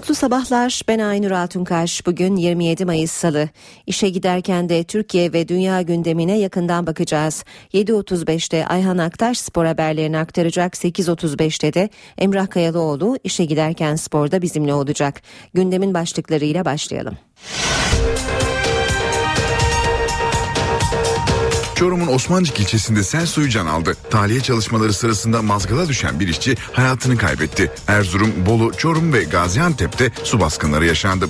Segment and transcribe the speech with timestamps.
[0.00, 0.82] Mutlu sabahlar.
[0.88, 2.06] Ben Aynur Altunkaş.
[2.06, 3.48] Bugün 27 Mayıs Salı.
[3.86, 7.44] İşe giderken de Türkiye ve dünya gündemine yakından bakacağız.
[7.74, 10.74] 7.35'te Ayhan Aktaş spor haberlerini aktaracak.
[10.74, 15.22] 8.35'te de Emrah Kayalıoğlu işe giderken sporda bizimle olacak.
[15.54, 17.16] Gündemin başlıklarıyla başlayalım.
[21.80, 23.96] Çorum'un Osmancık ilçesinde sel suyu can aldı.
[24.10, 27.72] Tahliye çalışmaları sırasında mazgala düşen bir işçi hayatını kaybetti.
[27.86, 31.28] Erzurum, Bolu, Çorum ve Gaziantep'te su baskınları yaşandı.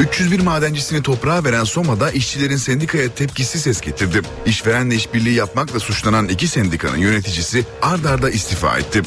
[0.00, 4.20] 301 madencisini toprağa veren Soma'da işçilerin sendikaya tepkisi ses getirdi.
[4.46, 9.02] İşverenle işbirliği yapmakla suçlanan iki sendikanın yöneticisi ard arda istifa etti.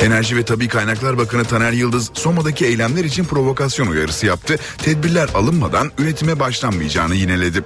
[0.00, 4.58] Enerji ve Tabi Kaynaklar Bakanı Taner Yıldız Soma'daki eylemler için provokasyon uyarısı yaptı.
[4.78, 7.64] Tedbirler alınmadan üretime başlanmayacağını yineledi.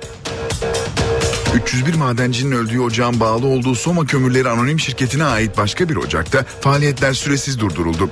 [1.59, 7.13] 301 madencinin öldüğü ocağın bağlı olduğu Soma Kömürleri Anonim Şirketi'ne ait başka bir ocakta faaliyetler
[7.13, 8.11] süresiz durduruldu.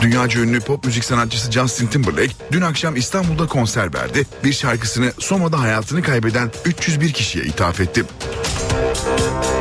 [0.00, 4.26] Dünyaca ünlü pop müzik sanatçısı Justin Timberlake dün akşam İstanbul'da konser verdi.
[4.44, 8.04] Bir şarkısını Soma'da hayatını kaybeden 301 kişiye ithaf etti.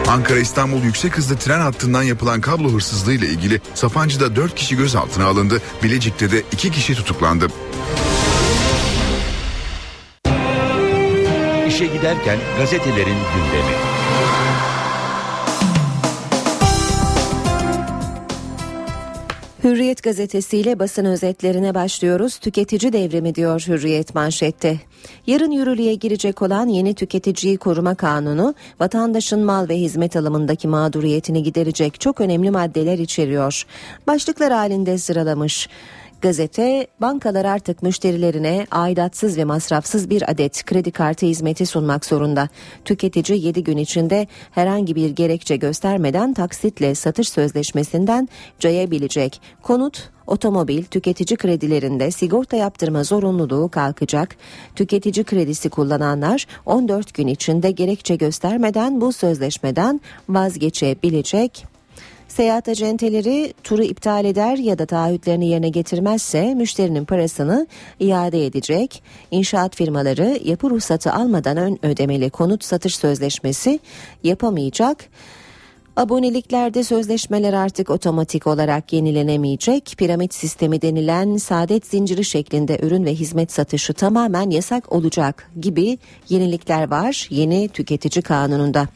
[0.07, 5.25] Ankara İstanbul yüksek hızlı tren hattından yapılan kablo hırsızlığı ile ilgili Sapancı'da 4 kişi gözaltına
[5.25, 5.61] alındı.
[5.83, 7.47] Bilecik'te de 2 kişi tutuklandı.
[11.73, 13.73] İşe Giderken gazetelerin gündemi.
[19.63, 22.37] Hürriyet gazetesiyle basın özetlerine başlıyoruz.
[22.37, 24.79] Tüketici devrimi diyor Hürriyet manşette.
[25.27, 31.99] Yarın yürürlüğe girecek olan yeni tüketiciyi koruma kanunu vatandaşın mal ve hizmet alımındaki mağduriyetini giderecek
[31.99, 33.65] çok önemli maddeler içeriyor.
[34.07, 35.69] Başlıklar halinde sıralamış.
[36.23, 42.49] Gazete, bankalar artık müşterilerine aidatsız ve masrafsız bir adet kredi kartı hizmeti sunmak zorunda.
[42.85, 49.41] Tüketici 7 gün içinde herhangi bir gerekçe göstermeden taksitle satış sözleşmesinden cayabilecek.
[49.61, 54.35] Konut, otomobil, tüketici kredilerinde sigorta yaptırma zorunluluğu kalkacak.
[54.75, 61.72] Tüketici kredisi kullananlar 14 gün içinde gerekçe göstermeden bu sözleşmeden vazgeçebilecek.
[62.33, 67.67] Seyahat acenteleri turu iptal eder ya da taahhütlerini yerine getirmezse müşterinin parasını
[67.99, 69.03] iade edecek.
[69.31, 73.79] İnşaat firmaları yapı ruhsatı almadan ön ödemeli konut satış sözleşmesi
[74.23, 75.09] yapamayacak.
[75.95, 79.95] Aboneliklerde sözleşmeler artık otomatik olarak yenilenemeyecek.
[79.97, 85.97] Piramit sistemi denilen saadet zinciri şeklinde ürün ve hizmet satışı tamamen yasak olacak gibi
[86.29, 88.87] yenilikler var yeni tüketici kanununda.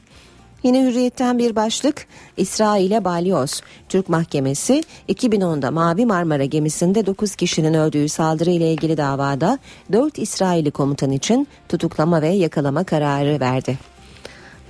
[0.67, 2.05] Yine hürriyetten bir başlık
[2.37, 3.61] İsrail'e balyoz.
[3.89, 9.59] Türk mahkemesi 2010'da Mavi Marmara gemisinde 9 kişinin öldüğü saldırı ile ilgili davada
[9.91, 13.77] 4 İsrailli komutan için tutuklama ve yakalama kararı verdi.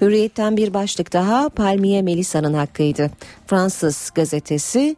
[0.02, 3.12] Hürriyetten bir başlık daha Palmiye Melisa'nın hakkıydı.
[3.48, 4.96] Fransız gazetesi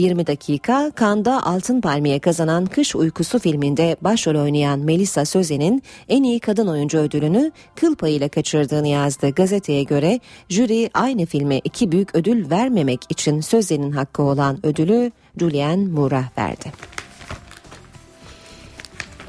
[0.00, 6.40] 20 dakika Kanda Altın Palmiye kazanan Kış Uykusu filminde başrol oynayan Melisa Söze'nin en iyi
[6.40, 9.30] kadın oyuncu ödülünü kıl payıyla kaçırdığını yazdı.
[9.30, 15.86] Gazeteye göre jüri aynı filme iki büyük ödül vermemek için Söze'nin hakkı olan ödülü Julianne
[15.88, 16.72] Moore'a verdi.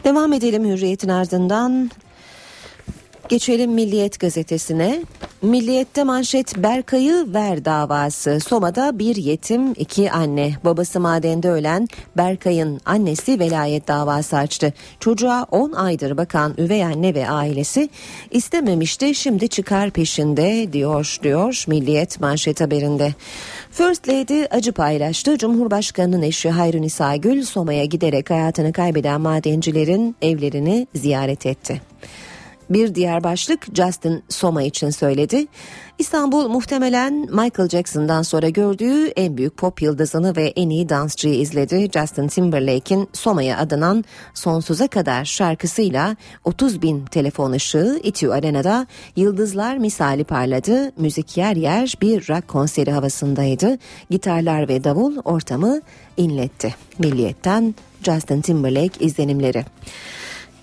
[0.04, 1.92] Devam edelim hürriyetin ardından
[3.32, 5.02] Geçelim Milliyet gazetesine.
[5.42, 8.40] Milliyet'te manşet Berkay'ı ver davası.
[8.40, 10.54] Soma'da bir yetim iki anne.
[10.66, 11.88] Babası madende ölen
[12.18, 14.74] Berkay'ın annesi velayet davası açtı.
[15.00, 17.90] Çocuğa 10 aydır bakan üvey anne ve ailesi
[18.32, 23.14] istememişti şimdi çıkar peşinde diyor diyor Milliyet manşet haberinde.
[23.72, 25.38] First Lady acı paylaştı.
[25.38, 31.82] Cumhurbaşkanının eşi Hayrun İsagül Soma'ya giderek hayatını kaybeden madencilerin evlerini ziyaret etti.
[32.74, 35.48] Bir diğer başlık Justin Soma için söyledi.
[36.00, 41.90] İstanbul muhtemelen Michael Jackson'dan sonra gördüğü en büyük pop yıldızını ve en iyi dansçıyı izledi.
[41.94, 50.24] Justin Timberlake'in Soma'ya adanan Sonsuza Kadar şarkısıyla 30 bin telefon ışığı İTÜ Arena'da yıldızlar misali
[50.24, 50.92] parladı.
[50.98, 53.78] Müzik yer yer bir rock konseri havasındaydı.
[54.10, 55.82] Gitarlar ve davul ortamı
[56.18, 56.76] inletti.
[57.00, 59.66] Milliyetten Justin Timberlake izlenimleri.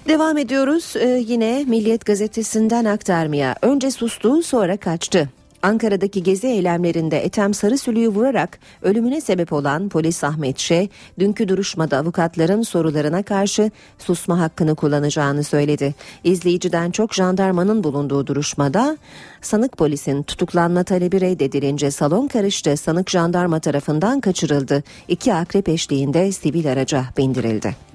[0.08, 3.56] Devam ediyoruz ee, yine Milliyet gazetesinden aktarmaya.
[3.62, 5.28] Önce sustu sonra kaçtı.
[5.62, 10.88] Ankara'daki gezi eylemlerinde Ethem Sarısülü'yü vurarak ölümüne sebep olan polis Ahmet Şe,
[11.18, 15.94] dünkü duruşmada avukatların sorularına karşı susma hakkını kullanacağını söyledi.
[16.24, 18.98] İzleyiciden çok jandarmanın bulunduğu duruşmada
[19.40, 22.76] sanık polisin tutuklanma talebi reddedilince salon karıştı.
[22.76, 24.82] Sanık jandarma tarafından kaçırıldı.
[25.08, 27.87] İki akrep eşliğinde sivil araca bindirildi.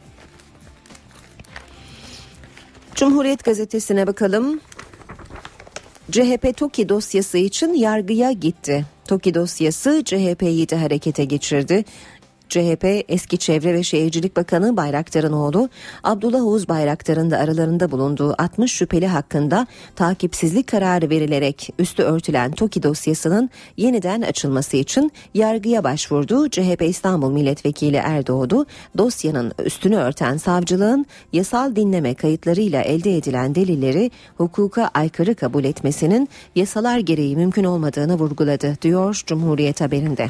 [2.96, 4.60] Cumhuriyet gazetesine bakalım.
[6.12, 8.86] CHP TOKİ dosyası için yargıya gitti.
[9.08, 11.86] TOKİ dosyası CHP'yi de harekete geçirdi.
[12.50, 15.70] CHP eski Çevre ve Şehircilik Bakanı Bayraktar'ın oğlu
[16.04, 22.84] Abdullah Oğuz Bayraktar'ın da aralarında bulunduğu 60 şüpheli hakkında takipsizlik kararı verilerek üstü örtülen TOKİ
[22.84, 26.50] dosyasının yeniden açılması için yargıya başvurdu.
[26.50, 28.66] CHP İstanbul Milletvekili Erdoğdu
[28.98, 37.00] dosyanın üstünü örten savcılığın yasal dinleme kayıtlarıyla elde edilen delilleri hukuka aykırı kabul etmesinin yasalar
[37.00, 40.28] gereği mümkün olmadığını vurguladı diyor Cumhuriyet haberinde.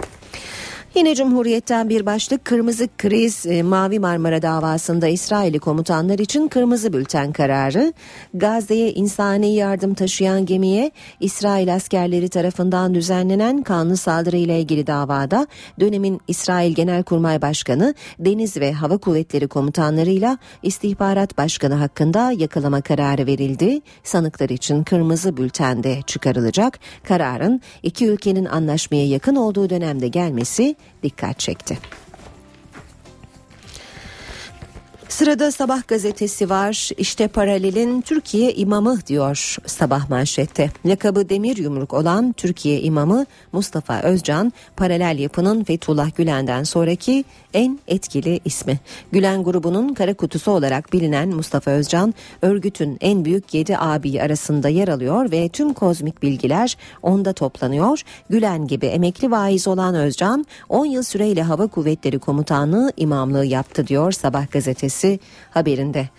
[0.95, 7.31] Yine Cumhuriyet'ten bir başlık kırmızı kriz e, Mavi Marmara davasında İsrail'i komutanlar için kırmızı bülten
[7.31, 7.93] kararı.
[8.33, 15.47] Gazze'ye insani yardım taşıyan gemiye İsrail askerleri tarafından düzenlenen kanlı saldırı ile ilgili davada
[15.79, 23.81] dönemin İsrail Genelkurmay Başkanı Deniz ve Hava Kuvvetleri komutanlarıyla istihbarat başkanı hakkında yakalama kararı verildi.
[24.03, 26.79] Sanıklar için kırmızı bültende çıkarılacak.
[27.03, 31.77] Kararın iki ülkenin anlaşmaya yakın olduğu dönemde gelmesi dikkat çekti.
[35.13, 36.89] Sırada Sabah gazetesi var.
[36.97, 40.71] İşte paralelin Türkiye imamı diyor Sabah manşette.
[40.85, 48.39] Lakabı demir yumruk olan Türkiye imamı Mustafa Özcan paralel yapının Fethullah Gülen'den sonraki en etkili
[48.45, 48.79] ismi.
[49.11, 54.87] Gülen grubunun kara kutusu olarak bilinen Mustafa Özcan örgütün en büyük 7 abi arasında yer
[54.87, 58.01] alıyor ve tüm kozmik bilgiler onda toplanıyor.
[58.29, 64.11] Gülen gibi emekli vaiz olan Özcan 10 yıl süreyle Hava Kuvvetleri Komutanlığı imamlığı yaptı diyor
[64.11, 65.02] Sabah gazetesi
[65.49, 66.09] haberinde.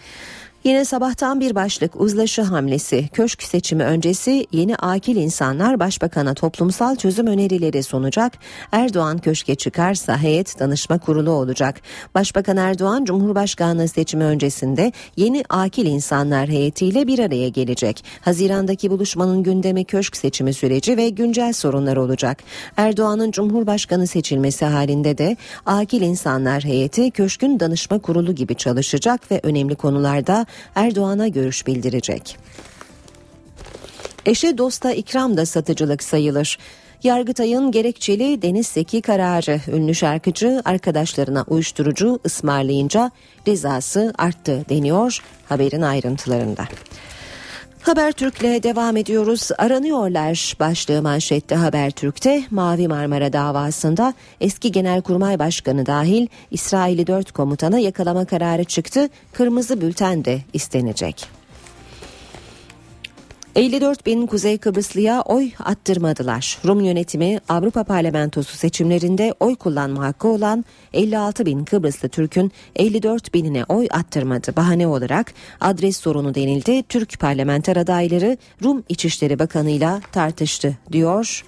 [0.64, 3.08] Yine sabahtan bir başlık uzlaşı hamlesi.
[3.12, 8.32] Köşk seçimi öncesi yeni akil insanlar başbakana toplumsal çözüm önerileri sunacak.
[8.72, 11.80] Erdoğan köşke çıkarsa heyet danışma kurulu olacak.
[12.14, 18.04] Başbakan Erdoğan Cumhurbaşkanlığı seçimi öncesinde yeni akil insanlar heyetiyle bir araya gelecek.
[18.20, 22.42] Hazirandaki buluşmanın gündemi köşk seçimi süreci ve güncel sorunlar olacak.
[22.76, 25.36] Erdoğan'ın Cumhurbaşkanı seçilmesi halinde de
[25.66, 32.38] akil insanlar heyeti köşkün danışma kurulu gibi çalışacak ve önemli konularda Erdoğan'a görüş bildirecek.
[34.26, 36.58] Eşe dosta ikram da satıcılık sayılır.
[37.02, 43.10] Yargıtay'ın gerekçeli Deniz Seki kararı ünlü şarkıcı arkadaşlarına uyuşturucu ısmarlayınca
[43.46, 45.18] cezası arttı deniyor
[45.48, 46.68] haberin ayrıntılarında.
[47.84, 49.48] Habertürk'le devam ediyoruz.
[49.58, 58.24] Aranıyorlar başlığı manşette Habertürk'te Mavi Marmara davasında eski Genelkurmay Başkanı dahil İsrail'i dört komutana yakalama
[58.24, 59.08] kararı çıktı.
[59.32, 61.43] Kırmızı bülten de istenecek.
[63.54, 66.58] 54 bin Kuzey Kıbrıslıya oy attırmadılar.
[66.66, 73.64] Rum yönetimi Avrupa Parlamentosu seçimlerinde oy kullanma hakkı olan 56 bin Kıbrıslı Türk'ün 54 binine
[73.64, 74.56] oy attırmadı.
[74.56, 76.82] Bahane olarak adres sorunu denildi.
[76.82, 81.44] Türk parlamenter adayları Rum İçişleri Bakanı'yla tartıştı diyor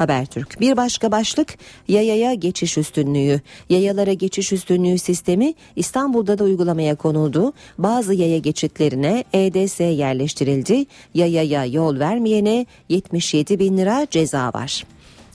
[0.00, 0.60] Habertürk.
[0.60, 1.58] Bir başka başlık
[1.88, 3.40] yayaya geçiş üstünlüğü.
[3.70, 7.52] Yayalara geçiş üstünlüğü sistemi İstanbul'da da uygulamaya konuldu.
[7.78, 10.86] Bazı yaya geçitlerine EDS yerleştirildi.
[11.14, 14.84] Yayaya yol vermeyene 77 bin lira ceza var.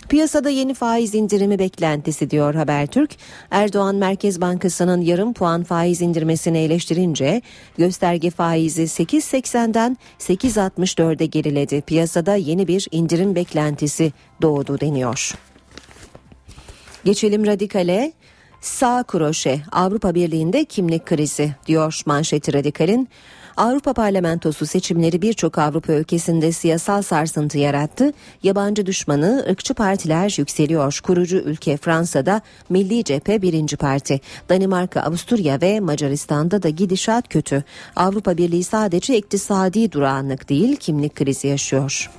[0.09, 3.11] Piyasada yeni faiz indirimi beklentisi diyor Habertürk.
[3.51, 7.41] Erdoğan Merkez Bankası'nın yarım puan faiz indirmesini eleştirince
[7.77, 11.81] gösterge faizi 8.80'den 8.64'e geriledi.
[11.81, 15.33] Piyasada yeni bir indirim beklentisi doğdu deniyor.
[17.05, 18.13] Geçelim radikale.
[18.61, 23.09] Sağ kroşe Avrupa Birliği'nde kimlik krizi diyor manşeti radikalin.
[23.57, 28.13] Avrupa Parlamentosu seçimleri birçok Avrupa ülkesinde siyasal sarsıntı yarattı.
[28.43, 30.99] Yabancı düşmanı ırkçı partiler yükseliyor.
[31.03, 34.21] Kurucu ülke Fransa'da Milli Cephe birinci parti.
[34.49, 37.63] Danimarka, Avusturya ve Macaristan'da da gidişat kötü.
[37.95, 42.11] Avrupa Birliği sadece iktisadi durağanlık değil kimlik krizi yaşıyor.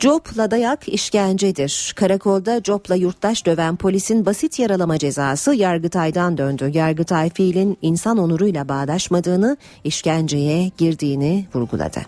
[0.00, 1.92] Copla dayak işkencedir.
[1.96, 6.70] Karakolda copla yurttaş döven polisin basit yaralama cezası Yargıtay'dan döndü.
[6.74, 12.00] Yargıtay fiilin insan onuruyla bağdaşmadığını, işkenceye girdiğini vurguladı.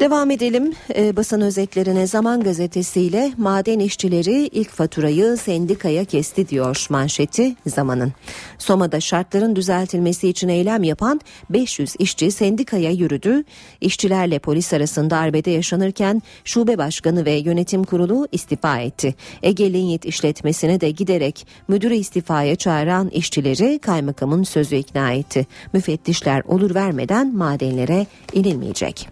[0.00, 6.86] Devam edelim e, basın özetlerine Zaman Gazetesi ile maden işçileri ilk faturayı sendikaya kesti diyor
[6.90, 8.12] manşeti Zaman'ın.
[8.58, 13.44] Soma'da şartların düzeltilmesi için eylem yapan 500 işçi sendikaya yürüdü.
[13.80, 19.14] İşçilerle polis arasında arbede yaşanırken şube başkanı ve yönetim kurulu istifa etti.
[19.42, 25.46] Ege Linyit işletmesine de giderek müdürü istifaya çağıran işçileri kaymakamın sözü ikna etti.
[25.72, 29.08] Müfettişler olur vermeden madenlere inilmeyecek.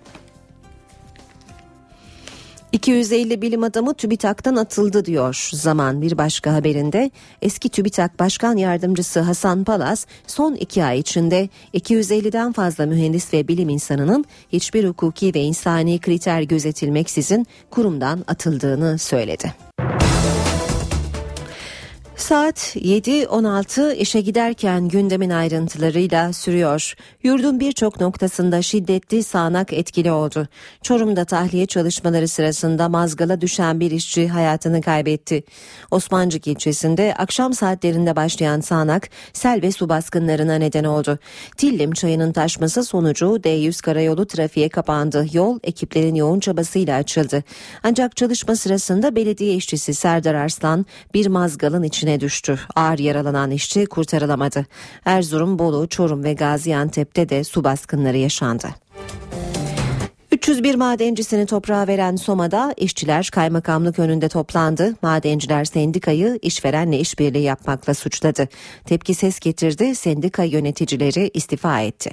[2.74, 7.10] 250 bilim adamı TÜBİTAK'tan atıldı diyor zaman bir başka haberinde.
[7.42, 13.68] Eski TÜBİTAK Başkan Yardımcısı Hasan Palaz son iki ay içinde 250'den fazla mühendis ve bilim
[13.68, 19.54] insanının hiçbir hukuki ve insani kriter gözetilmeksizin kurumdan atıldığını söyledi.
[22.16, 26.94] Saat 7.16 işe giderken gündemin ayrıntılarıyla sürüyor.
[27.22, 30.48] Yurdun birçok noktasında şiddetli sağanak etkili oldu.
[30.82, 35.44] Çorum'da tahliye çalışmaları sırasında mazgala düşen bir işçi hayatını kaybetti.
[35.90, 41.18] Osmancık ilçesinde akşam saatlerinde başlayan sağanak sel ve su baskınlarına neden oldu.
[41.56, 45.26] Tillim çayının taşması sonucu D100 karayolu trafiğe kapandı.
[45.32, 47.44] Yol ekiplerin yoğun çabasıyla açıldı.
[47.82, 52.58] Ancak çalışma sırasında belediye işçisi Serdar Arslan bir mazgalın içine düştü.
[52.76, 54.66] Ağır yaralanan işçi kurtarılamadı.
[55.04, 58.68] Erzurum, Bolu, Çorum ve Gaziantep'te de su baskınları yaşandı.
[60.32, 64.94] 301 madencisini toprağa veren Soma'da işçiler kaymakamlık önünde toplandı.
[65.02, 68.48] Madenciler sendikayı işverenle işbirliği yapmakla suçladı.
[68.84, 69.94] Tepki ses getirdi.
[69.94, 72.10] Sendika yöneticileri istifa etti.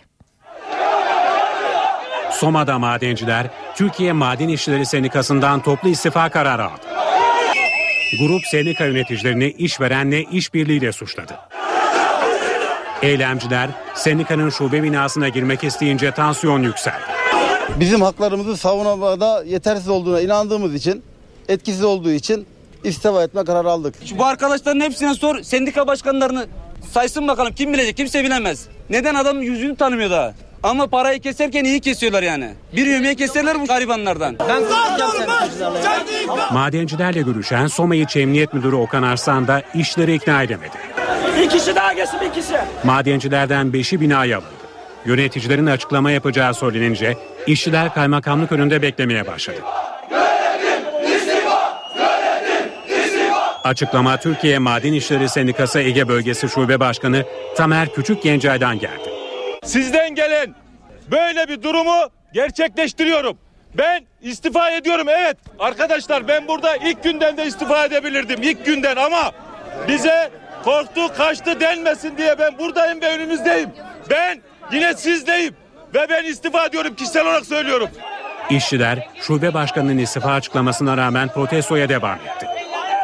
[2.31, 7.00] Soma'da madenciler Türkiye Maden İşçileri Sendikası'ndan toplu istifa kararı aldı.
[8.19, 11.39] Grup sendika yöneticilerini işverenle işbirliğiyle suçladı.
[13.01, 17.03] Eylemciler sendikanın şube binasına girmek isteyince tansiyon yükseldi.
[17.79, 21.03] Bizim haklarımızı savunmada yetersiz olduğuna inandığımız için,
[21.49, 22.47] etkisiz olduğu için
[22.83, 23.95] istifa etme kararı aldık.
[24.05, 26.47] Şu bu arkadaşların hepsine sor sendika başkanlarını
[26.91, 28.67] saysın bakalım kim bilecek kimse bilemez.
[28.89, 30.33] Neden adam yüzünü tanımıyor daha.
[30.63, 32.49] Ama parayı keserken iyi kesiyorlar yani.
[32.75, 34.35] Bir yemeği keserler bu garibanlardan.
[36.53, 40.77] Madencilerle görüşen Soma İlçe Emniyet Müdürü Okan Arslan da işleri ikna edemedi.
[41.39, 42.53] Bir kişi daha gelsin bir kişi.
[42.83, 44.51] Madencilerden beşi binaya alındı.
[45.05, 49.59] Yöneticilerin açıklama yapacağı söylenince işçiler kaymakamlık önünde beklemeye başladı.
[53.63, 57.25] Açıklama Türkiye Maden İşleri Sendikası Ege Bölgesi Şube Başkanı
[57.57, 59.10] Tamer Küçük Gencay'dan geldi.
[59.71, 60.55] Sizden gelen
[61.11, 63.37] böyle bir durumu gerçekleştiriyorum.
[63.73, 65.37] Ben istifa ediyorum evet.
[65.59, 68.39] Arkadaşlar ben burada ilk günden de istifa edebilirdim.
[68.43, 69.31] ilk günden ama
[69.87, 70.29] bize
[70.63, 73.69] korktu kaçtı denmesin diye ben buradayım ve önünüzdeyim.
[74.09, 74.41] Ben
[74.71, 75.55] yine sizdeyim
[75.93, 77.89] ve ben istifa ediyorum kişisel olarak söylüyorum.
[78.49, 82.47] İşçiler şube başkanının istifa açıklamasına rağmen protestoya devam etti.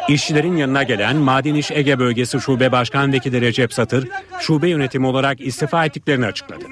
[0.08, 4.08] İşçilerin yanına gelen Maden İş Ege Bölgesi Şube Başkan Vekili Recep Satır,
[4.40, 6.66] şube yönetimi olarak istifa ettiklerini açıkladı.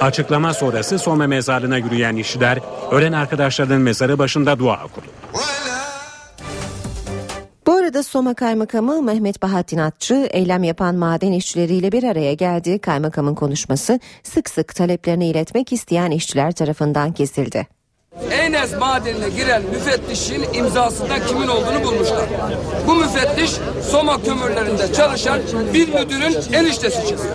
[0.00, 2.58] Açıklama sonrası Soma mezarlığına yürüyen işçiler,
[2.90, 5.06] ölen arkadaşlarının mezarı başında dua okudu.
[7.66, 12.78] Bu arada Soma Kaymakamı Mehmet Bahattin Atçı eylem yapan maden işçileriyle bir araya geldi.
[12.78, 17.77] Kaymakamın konuşması sık sık taleplerini iletmek isteyen işçiler tarafından kesildi.
[18.30, 22.24] Enes madenine giren müfettişin imzasında kimin olduğunu bulmuşlar.
[22.86, 23.52] Bu müfettiş
[23.90, 25.40] Soma kömürlerinde çalışan
[25.74, 27.34] bir müdürün eniştesi çıkıyor.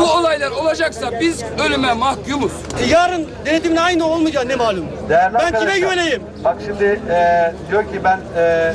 [0.00, 2.52] Bu olaylar olacaksa biz ölüme mahkumuz.
[2.88, 4.84] Yarın denetimin aynı olmayacak ne malum.
[5.08, 6.22] Değerli ben kime güveneyim?
[6.44, 8.72] Bak şimdi e, diyor ki ben e,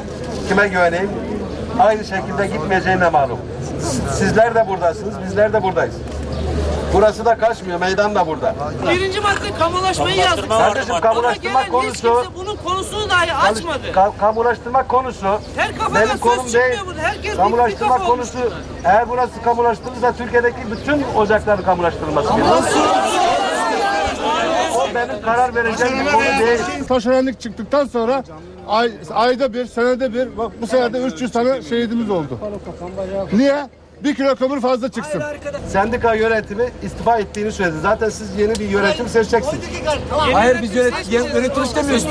[0.50, 1.10] kime güveneyim?
[1.80, 3.40] Aynı şekilde gitmeyeceğine malum.
[4.14, 5.96] Sizler de buradasınız, bizler de buradayız.
[6.94, 8.56] Burası da kaçmıyor, meydan da burada.
[8.90, 10.50] Birinci madde kamulaşmayı yazdık.
[10.50, 10.96] Kardeşim
[11.42, 13.80] gelen hiç konusu, kimse bunun konusunu dahi açmadı.
[13.96, 16.80] ka- kamulaştırmak konusu Her kafadan benim söz konum çıkmıyor değil.
[16.86, 17.02] burada.
[17.02, 18.32] Herkes bir- bir Kamulaştırmak kafa olmuş.
[18.32, 18.54] konusu,
[18.86, 22.58] eğer burası kamulaştırılırsa Türkiye'deki bütün ocakların kamulaştırılması gerekiyor.
[24.76, 26.60] O benim karar vereceğim bir konu değil.
[26.88, 28.24] Taşeronluk çıktıktan sonra
[28.68, 32.40] ay, ayda bir, senede bir, bak bu senede 300 tane şehidimiz oldu.
[33.34, 33.70] Niye?
[34.04, 35.24] Bir kilo kömür fazla çıksın.
[35.72, 37.78] Sendika yönetimi istifa ettiğini söyledi.
[37.82, 39.64] Zaten siz yeni bir yönetim seçeceksiniz.
[40.34, 42.08] Hayır biz yönet, yönetim istemiyoruz.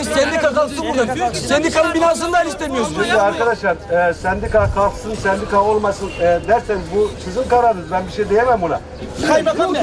[0.00, 1.34] Biz sendika kalksın burada.
[1.34, 2.92] Sendikanın binasından istemiyoruz.
[2.94, 3.76] Şimdi arkadaşlar
[4.10, 7.90] e, sendika kalksın, sendika olmasın e, derseniz bu sizin kararınız.
[7.92, 8.80] Ben bir şey diyemem buna.
[9.28, 9.82] Kaymakam Bey.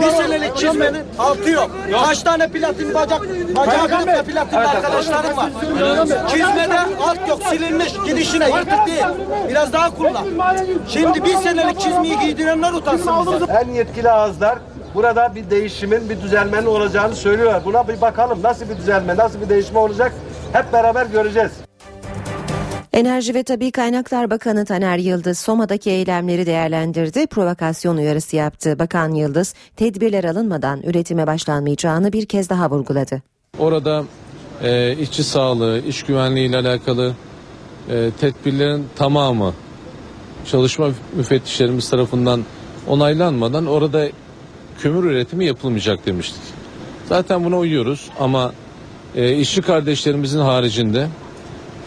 [0.00, 1.70] Bir senelik çizmenin altı yok.
[2.06, 3.20] Kaç tane platin bacak,
[3.56, 5.50] bacağı kırık da platin arkadaşlarım var.
[6.28, 9.04] Çizmede alt yok silinmiş gidişine yırtık değil.
[9.48, 10.23] Biraz daha kullan.
[10.88, 13.52] Şimdi bir senelik çizmeyi giydirenler utansın bize.
[13.52, 14.58] En yetkili ağızlar
[14.94, 17.64] burada bir değişimin, bir düzelmenin olacağını söylüyorlar.
[17.64, 20.12] Buna bir bakalım nasıl bir düzelme, nasıl bir değişme olacak
[20.52, 21.52] hep beraber göreceğiz.
[22.92, 28.78] Enerji ve Tabi Kaynaklar Bakanı Taner Yıldız Soma'daki eylemleri değerlendirdi, provokasyon uyarısı yaptı.
[28.78, 33.22] Bakan Yıldız, tedbirler alınmadan üretime başlanmayacağını bir kez daha vurguladı.
[33.58, 34.04] Orada
[34.62, 37.14] e, işçi sağlığı, iş güvenliği ile alakalı
[37.90, 39.54] e, tedbirlerin tamamı
[40.44, 42.44] çalışma müfettişlerimiz tarafından
[42.88, 44.08] onaylanmadan orada
[44.78, 46.42] kömür üretimi yapılmayacak demiştik.
[47.08, 48.52] Zaten buna uyuyoruz ama
[49.16, 51.08] e, işçi kardeşlerimizin haricinde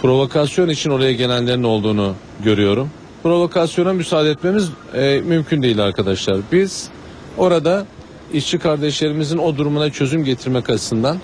[0.01, 2.89] provokasyon için oraya gelenlerin olduğunu görüyorum.
[3.23, 6.37] Provokasyona müsaade etmemiz e, mümkün değil arkadaşlar.
[6.51, 6.89] Biz
[7.37, 7.85] orada
[8.33, 11.17] işçi kardeşlerimizin o durumuna çözüm getirmek açısından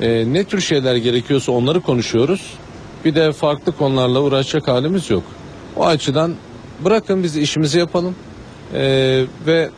[0.00, 2.54] e, ne tür şeyler gerekiyorsa onları konuşuyoruz.
[3.04, 5.22] Bir de farklı konularla uğraşacak halimiz yok.
[5.76, 6.34] O açıdan
[6.84, 8.14] bırakın biz işimizi yapalım
[8.74, 9.70] E, ve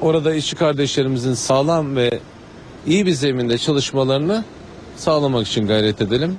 [0.00, 2.20] orada işçi kardeşlerimizin sağlam ve
[2.86, 4.44] iyi bir zeminde çalışmalarını
[4.96, 6.36] sağlamak için gayret edelim.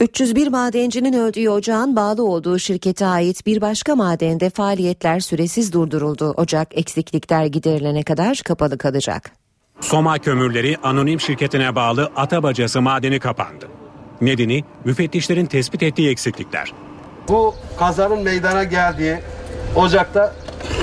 [0.00, 6.30] 301 madencinin öldüğü ocağın bağlı olduğu şirkete ait bir başka madende faaliyetler süresiz durduruldu.
[6.36, 9.32] Ocak eksiklikler giderilene kadar kapalı kalacak.
[9.80, 13.68] Soma kömürleri anonim şirketine bağlı Atabacası madeni kapandı.
[14.20, 16.72] Nedeni müfettişlerin tespit ettiği eksiklikler.
[17.28, 19.18] Bu kazanın meydana geldiği
[19.76, 20.34] Ocak'ta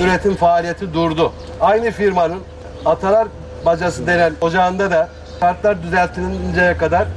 [0.02, 1.32] üretim faaliyeti durdu.
[1.60, 2.40] Aynı firmanın
[2.84, 3.28] Atalar
[3.66, 5.08] Bacası denen ocağında da
[5.40, 7.08] şartlar düzeltilinceye kadar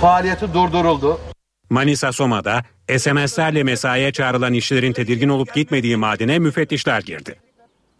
[0.00, 1.20] faaliyeti durduruldu.
[1.70, 2.62] Manisa Soma'da
[2.98, 7.36] SMS'lerle mesaiye çağrılan işçilerin tedirgin olup gitmediği madene müfettişler girdi.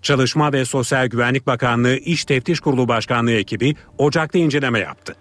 [0.03, 5.17] Çalışma ve Sosyal Güvenlik Bakanlığı İş Teftiş Kurulu Başkanlığı ekibi Ocak'ta inceleme yaptı.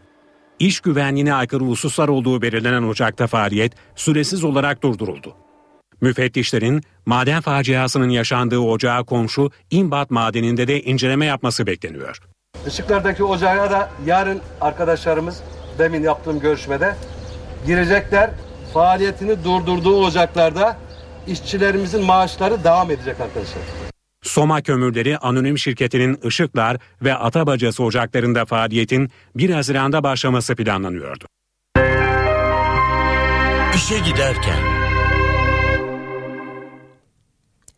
[0.62, 5.36] İş güvenliğine aykırı hususlar olduğu belirlenen Ocak'ta faaliyet süresiz olarak durduruldu.
[6.02, 12.20] Müfettişlerin maden faciasının yaşandığı ocağa komşu İmbat madeninde de inceleme yapması bekleniyor.
[12.68, 15.42] Işıklardaki ocağa da yarın arkadaşlarımız
[15.80, 16.96] demin yaptığım görüşmede
[17.66, 18.30] girecekler.
[18.74, 20.78] Faaliyetini durdurduğu ocaklarda
[21.28, 23.91] işçilerimizin maaşları devam edecek arkadaşlar.
[24.32, 31.26] Soma Kömürleri Anonim Şirketi'nin Işıklar ve Atabacası ocaklarında faaliyetin 1 Haziran'da başlaması planlanıyordu.
[33.76, 34.81] İşe giderken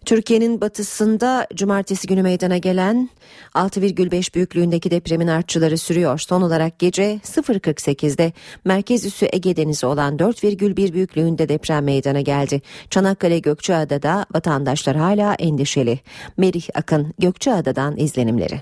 [0.05, 3.10] Türkiye'nin batısında cumartesi günü meydana gelen
[3.53, 6.19] 6,5 büyüklüğündeki depremin artçıları sürüyor.
[6.19, 8.33] Son olarak gece 0.48'de
[8.65, 12.62] merkez üssü Ege Denizi olan 4,1 büyüklüğünde deprem meydana geldi.
[12.89, 15.99] Çanakkale Gökçeada'da vatandaşlar hala endişeli.
[16.38, 18.62] Merih Akın Gökçeada'dan izlenimleri.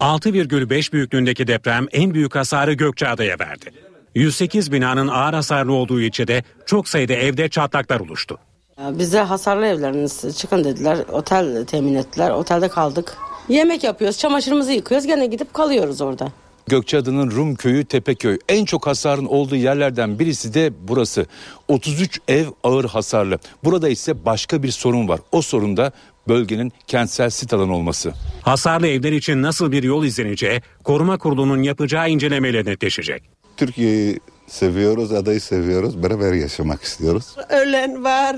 [0.00, 3.70] 6,5 büyüklüğündeki deprem en büyük hasarı Gökçeada'ya verdi.
[4.14, 8.38] 108 binanın ağır hasarlı olduğu ilçede çok sayıda evde çatlaklar oluştu.
[8.78, 10.98] Bize hasarlı evleriniz çıkın dediler.
[11.12, 12.30] Otel temin ettiler.
[12.30, 13.16] Otelde kaldık.
[13.48, 15.06] Yemek yapıyoruz, çamaşırımızı yıkıyoruz.
[15.06, 16.32] Gene gidip kalıyoruz orada.
[16.66, 18.38] Gökçeada'nın Rum köyü Tepeköy.
[18.48, 21.26] En çok hasarın olduğu yerlerden birisi de burası.
[21.68, 23.38] 33 ev ağır hasarlı.
[23.64, 25.20] Burada ise başka bir sorun var.
[25.32, 25.92] O sorun da
[26.28, 28.12] bölgenin kentsel sit alanı olması.
[28.42, 33.22] Hasarlı evler için nasıl bir yol izleneceği koruma kurulunun yapacağı incelemeyle netleşecek.
[33.56, 34.20] Türkiye'yi
[34.52, 36.02] seviyoruz, adayı seviyoruz.
[36.02, 37.36] Beraber yaşamak istiyoruz.
[37.48, 38.36] Ölen var,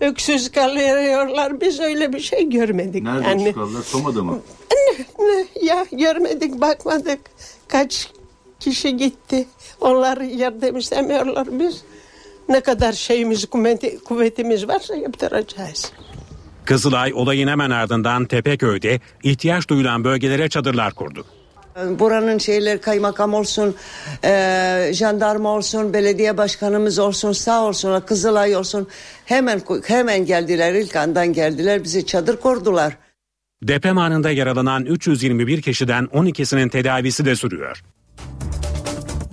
[0.00, 1.60] öksüz kalıyorlar.
[1.60, 3.02] Biz öyle bir şey görmedik.
[3.02, 3.44] Nerede yani.
[3.44, 3.82] çıkarlar?
[3.82, 4.38] Soma'da mı?
[4.72, 7.20] Ne, ne, ya görmedik, bakmadık.
[7.68, 8.10] Kaç
[8.60, 9.46] kişi gitti.
[9.80, 11.82] Onlar yardım istemiyorlar biz.
[12.48, 15.92] Ne kadar şeyimiz, kuvveti, kuvvetimiz varsa yaptıracağız.
[16.64, 21.26] Kızılay olayın hemen ardından Tepeköy'de ihtiyaç duyulan bölgelere çadırlar kurdu.
[21.76, 23.74] Buranın şeyler kaymakam olsun,
[24.24, 28.88] e, jandarma olsun, belediye başkanımız olsun, sağ olsun, Kızılay olsun.
[29.24, 32.96] Hemen hemen geldiler, ilk andan geldiler, bize çadır kurdular.
[33.62, 37.82] Deprem anında yaralanan 321 kişiden 12'sinin tedavisi de sürüyor.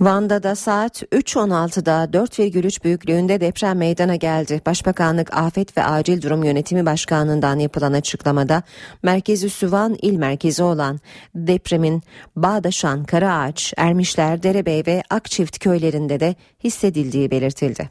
[0.02, 4.60] Van'da da saat 3.16'da 4,3 büyüklüğünde deprem meydana geldi.
[4.66, 8.62] Başbakanlık Afet ve Acil Durum Yönetimi Başkanlığı'ndan yapılan açıklamada
[9.02, 11.00] merkez üssü Van il merkezi olan
[11.34, 12.02] depremin
[12.36, 16.34] Bağdaşan, Karaağaç, Ermişler, Derebey ve Akçift köylerinde de
[16.64, 17.90] hissedildiği belirtildi.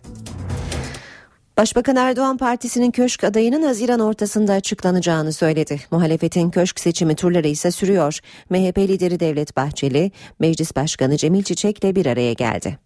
[1.61, 5.79] Başbakan Erdoğan partisinin köşk adayının Haziran ortasında açıklanacağını söyledi.
[5.91, 8.19] Muhalefetin köşk seçimi turları ise sürüyor.
[8.49, 12.77] MHP lideri Devlet Bahçeli, Meclis Başkanı Cemil Çiçek'le bir araya geldi.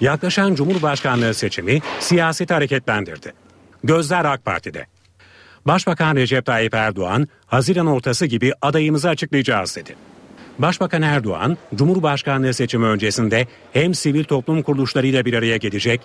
[0.00, 3.32] Yaklaşan Cumhurbaşkanlığı seçimi siyaseti hareketlendirdi.
[3.84, 4.86] Gözler AK Parti'de.
[5.66, 9.96] Başbakan Recep Tayyip Erdoğan, Haziran ortası gibi adayımızı açıklayacağız dedi.
[10.58, 16.00] Başbakan Erdoğan, Cumhurbaşkanlığı seçimi öncesinde hem sivil toplum kuruluşlarıyla bir araya gelecek,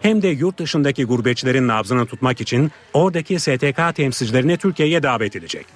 [0.00, 5.66] hem de yurt dışındaki gurbetçilerin nabzını tutmak için oradaki STK temsilcilerini Türkiye'ye davet edecek.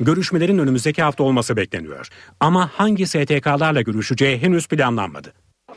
[0.00, 2.08] Görüşmelerin önümüzdeki hafta olması bekleniyor.
[2.40, 5.32] Ama hangi STK'larla görüşeceği henüz planlanmadı.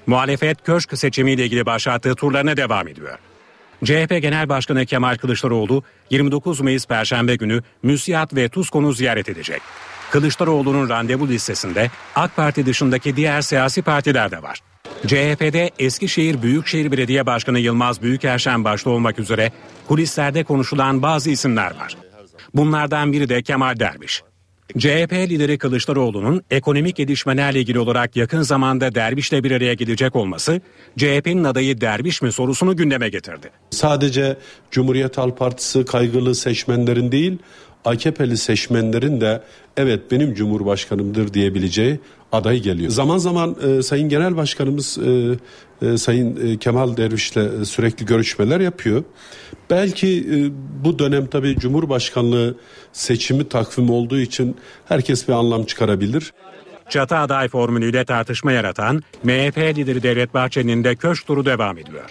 [0.08, 3.18] Muhalefet köşk seçimiyle ilgili başlattığı turlarına devam ediyor.
[3.86, 9.62] CHP Genel Başkanı Kemal Kılıçdaroğlu 29 Mayıs Perşembe günü Müsiyat ve Tuzkon'u ziyaret edecek.
[10.12, 14.60] Kılıçdaroğlu'nun randevu listesinde AK Parti dışındaki diğer siyasi partiler de var.
[15.08, 19.52] CHP'de Eskişehir Büyükşehir Belediye Başkanı Yılmaz Büyükerşen başta olmak üzere
[19.88, 21.98] kulislerde konuşulan bazı isimler var.
[22.54, 24.24] Bunlardan biri de Kemal Derviş.
[24.78, 30.62] CHP lideri Kılıçdaroğlu'nun ekonomik gelişmelerle ilgili olarak yakın zamanda Derviş'le bir araya gelecek olması
[30.98, 33.50] CHP'nin adayı Derviş mi sorusunu gündeme getirdi.
[33.70, 34.38] Sadece
[34.72, 37.38] Cumhuriyet Halk Partisi kaygılı seçmenlerin değil,
[37.86, 39.42] AKP'li seçmenlerin de
[39.78, 42.00] evet benim cumhurbaşkanımdır diyebileceği
[42.32, 42.90] aday geliyor.
[42.92, 45.38] Zaman zaman e, Sayın Genel Başkanımız e,
[45.88, 49.04] e, Sayın e, Kemal Derviş'le e, sürekli görüşmeler yapıyor.
[49.70, 50.36] Belki e,
[50.86, 52.56] bu dönem tabii Cumhurbaşkanlığı
[52.94, 56.34] seçimi takvimi olduğu için herkes bir anlam çıkarabilir.
[56.90, 62.04] Çatı aday formülüyle tartışma yaratan MHP lideri Devlet Bahçeli'nin de köşk turu devam ediyor.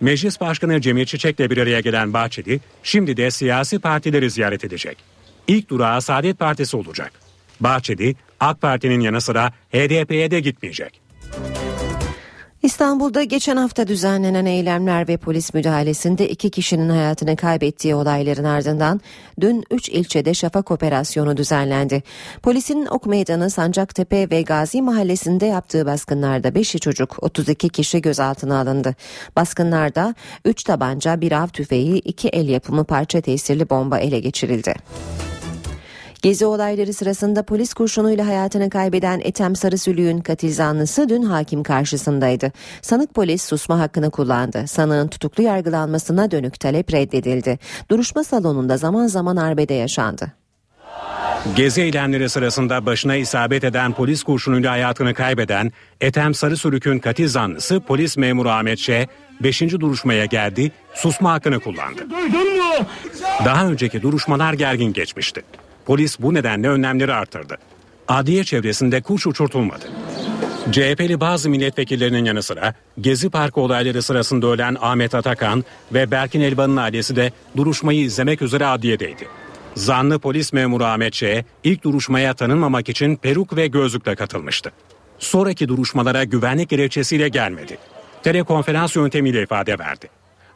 [0.00, 4.96] Meclis Başkanı Cemil Çiçek'le bir araya gelen Bahçeli şimdi de siyasi partileri ziyaret edecek.
[5.48, 7.12] İlk durağı Saadet Partisi olacak.
[7.60, 11.00] Bahçeli AK Parti'nin yanı sıra HDP'ye de gitmeyecek.
[12.62, 19.00] İstanbul'da geçen hafta düzenlenen eylemler ve polis müdahalesinde iki kişinin hayatını kaybettiği olayların ardından
[19.40, 22.02] dün 3 ilçede şafak operasyonu düzenlendi.
[22.42, 28.94] Polisin Ok Meydanı, Sancaktepe ve Gazi Mahallesi'nde yaptığı baskınlarda 5'i çocuk 32 kişi gözaltına alındı.
[29.36, 34.74] Baskınlarda 3 tabanca, bir av tüfeği, 2 el yapımı parça tesirli bomba ele geçirildi.
[36.22, 42.52] Gezi olayları sırasında polis kurşunuyla hayatını kaybeden Ethem Sarısülüğün katil zanlısı dün hakim karşısındaydı.
[42.82, 44.64] Sanık polis susma hakkını kullandı.
[44.66, 47.58] Sanığın tutuklu yargılanmasına dönük talep reddedildi.
[47.90, 50.32] Duruşma salonunda zaman zaman arbede yaşandı.
[51.56, 58.16] Gezi eylemleri sırasında başına isabet eden polis kurşunuyla hayatını kaybeden Ethem Sarısülük'ün katil zanlısı polis
[58.16, 59.08] memuru Ahmet Ş.
[59.40, 59.60] 5.
[59.60, 62.06] duruşmaya geldi, susma hakkını kullandı.
[63.44, 65.42] Daha önceki duruşmalar gergin geçmişti.
[65.90, 67.58] Polis bu nedenle önlemleri artırdı.
[68.08, 69.84] Adliye çevresinde kuş uçurtulmadı.
[70.72, 76.76] CHP'li bazı milletvekillerinin yanı sıra Gezi Parkı olayları sırasında ölen Ahmet Atakan ve Berkin Elvan'ın
[76.76, 79.28] ailesi de duruşmayı izlemek üzere adliyedeydi.
[79.74, 81.24] Zanlı polis memuru Ahmet Ç.
[81.64, 84.72] ilk duruşmaya tanınmamak için peruk ve gözlükle katılmıştı.
[85.18, 87.78] Sonraki duruşmalara güvenlik gerekçesiyle gelmedi.
[88.22, 90.08] Telekonferans yöntemiyle ifade verdi.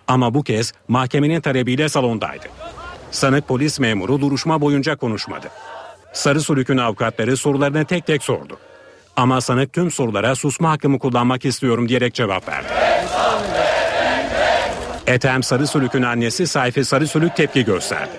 [0.09, 2.47] Ama bu kez mahkemenin talebiyle salondaydı.
[3.15, 5.49] Sanık polis memuru duruşma boyunca konuşmadı.
[6.13, 8.59] Sarı Sulük'ün avukatları sorularını tek tek sordu.
[9.17, 12.69] Ama sanık tüm sorulara susma hakkımı kullanmak istiyorum diyerek cevap verdi.
[15.07, 18.13] Ethem Sarı Sulük'ün annesi Sayfi Sarı Sulük tepki gösterdi.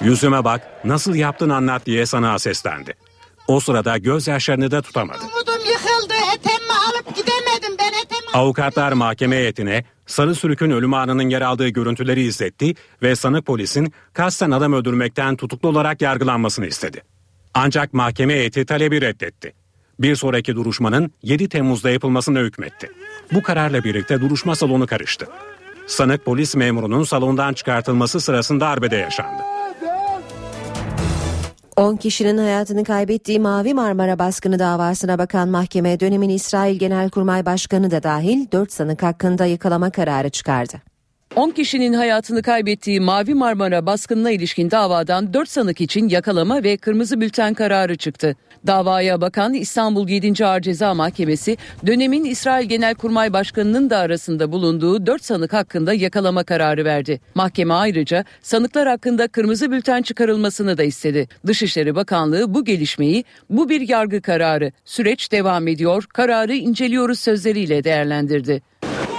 [0.00, 2.94] Yüzüme bak nasıl yaptın anlat diye sana seslendi.
[3.48, 5.18] O sırada gözyaşlarını da tutamadı.
[5.18, 6.14] Umudum yıkıldı.
[6.34, 7.76] Etemimi alıp gidemedim.
[7.78, 7.92] Ben
[8.34, 14.50] Avukatlar mahkeme heyetine Sarı Sürük'ün ölüm anının yer aldığı görüntüleri izletti ve sanık polisin kasten
[14.50, 17.02] adam öldürmekten tutuklu olarak yargılanmasını istedi.
[17.54, 19.52] Ancak mahkeme heyeti talebi reddetti.
[20.00, 22.90] Bir sonraki duruşmanın 7 Temmuz'da yapılmasına hükmetti.
[23.32, 25.26] Bu kararla birlikte duruşma salonu karıştı.
[25.86, 29.42] Sanık polis memurunun salondan çıkartılması sırasında arbede yaşandı.
[31.80, 38.02] 10 kişinin hayatını kaybettiği Mavi Marmara baskını davasına bakan mahkeme dönemin İsrail Genelkurmay Başkanı da
[38.02, 40.89] dahil 4 sanık hakkında yakalama kararı çıkardı.
[41.36, 47.20] 10 kişinin hayatını kaybettiği Mavi Marmara baskınına ilişkin davadan 4 sanık için yakalama ve kırmızı
[47.20, 48.36] bülten kararı çıktı.
[48.66, 50.46] Davaya bakan İstanbul 7.
[50.46, 56.84] Ağır Ceza Mahkemesi dönemin İsrail Genelkurmay Başkanı'nın da arasında bulunduğu 4 sanık hakkında yakalama kararı
[56.84, 57.20] verdi.
[57.34, 61.28] Mahkeme ayrıca sanıklar hakkında kırmızı bülten çıkarılmasını da istedi.
[61.46, 68.62] Dışişleri Bakanlığı bu gelişmeyi bu bir yargı kararı, süreç devam ediyor, kararı inceliyoruz sözleriyle değerlendirdi.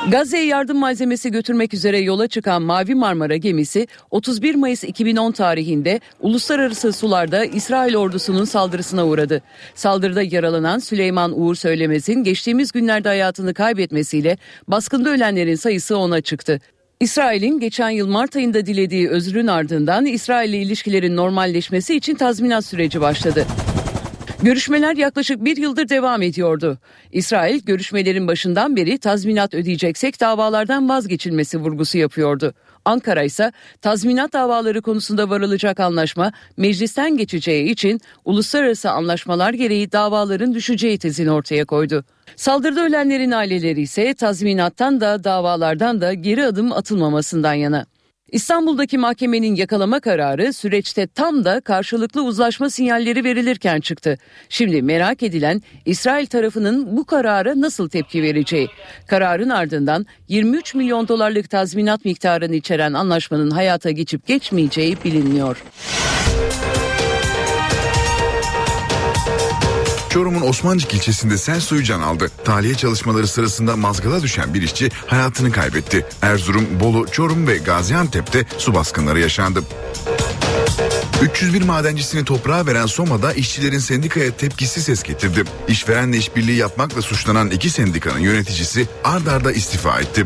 [0.10, 6.94] Gazze'ye yardım malzemesi götürmek üzere yola çıkan Mavi Marmara gemisi 31 Mayıs 2010 tarihinde uluslararası
[6.94, 9.42] sularda İsrail ordusunun saldırısına uğradı.
[9.76, 14.38] Saldırıda yaralanan Süleyman Uğur Söylemez'in geçtiğimiz günlerde hayatını kaybetmesiyle
[14.68, 16.60] baskında ölenlerin sayısı ona çıktı.
[17.00, 23.02] İsrail'in geçen yıl Mart ayında dilediği özrün ardından İsrail ile ilişkilerin normalleşmesi için tazminat süreci
[23.02, 23.46] başladı.
[24.44, 26.78] Görüşmeler yaklaşık bir yıldır devam ediyordu.
[27.12, 32.54] İsrail görüşmelerin başından beri tazminat ödeyeceksek davalardan vazgeçilmesi vurgusu yapıyordu.
[32.86, 33.52] Ankara ise
[33.82, 41.66] tazminat davaları konusunda varılacak anlaşma meclisten geçeceği için uluslararası anlaşmalar gereği davaların düşeceği tezini ortaya
[41.66, 42.06] koydu.
[42.36, 47.86] Saldırıda ölenlerin aileleri ise tazminattan da davalardan da geri adım atılmamasından yana.
[48.32, 54.18] İstanbul'daki mahkemenin yakalama kararı süreçte tam da karşılıklı uzlaşma sinyalleri verilirken çıktı.
[54.50, 58.68] Şimdi merak edilen İsrail tarafının bu karara nasıl tepki vereceği.
[59.08, 65.64] Kararın ardından 23 milyon dolarlık tazminat miktarını içeren anlaşmanın hayata geçip geçmeyeceği bilinmiyor.
[70.12, 72.32] Çorum'un Osmancık ilçesinde sel suyu can aldı.
[72.46, 76.06] Tahliye çalışmaları sırasında mazgala düşen bir işçi hayatını kaybetti.
[76.22, 79.64] Erzurum, Bolu, Çorum ve Gaziantep'te su baskınları yaşandı.
[81.22, 85.44] 301 madencisini toprağa veren Soma'da işçilerin sendikaya tepkisi ses getirdi.
[85.68, 90.24] İşverenle işbirliği yapmakla suçlanan iki sendikanın yöneticisi ard arda istifa etti.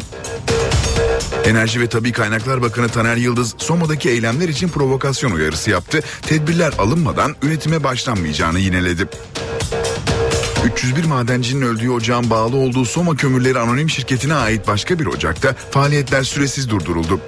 [1.45, 5.99] Enerji ve Tabi Kaynaklar Bakanı Taner Yıldız Soma'daki eylemler için provokasyon uyarısı yaptı.
[6.21, 9.07] Tedbirler alınmadan üretime başlanmayacağını yineledi.
[10.65, 16.23] 301 madencinin öldüğü ocağın bağlı olduğu Soma Kömürleri Anonim Şirketi'ne ait başka bir ocakta faaliyetler
[16.23, 17.19] süresiz durduruldu.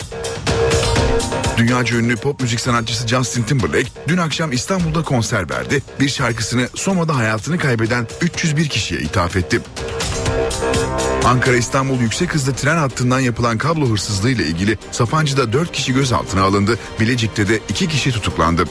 [1.58, 5.84] Dünyaca ünlü pop müzik sanatçısı Justin Timberlake dün akşam İstanbul'da konser verdi.
[6.00, 9.62] Bir şarkısını Soma'da hayatını kaybeden 301 kişiye ithaf etti.
[11.26, 16.80] Ankara-İstanbul yüksek hızlı tren hattından yapılan kablo hırsızlığı ile ilgili Sapancı'da 4 kişi gözaltına alındı.
[17.00, 18.63] Bilecik'te de 2 kişi tutuklandı.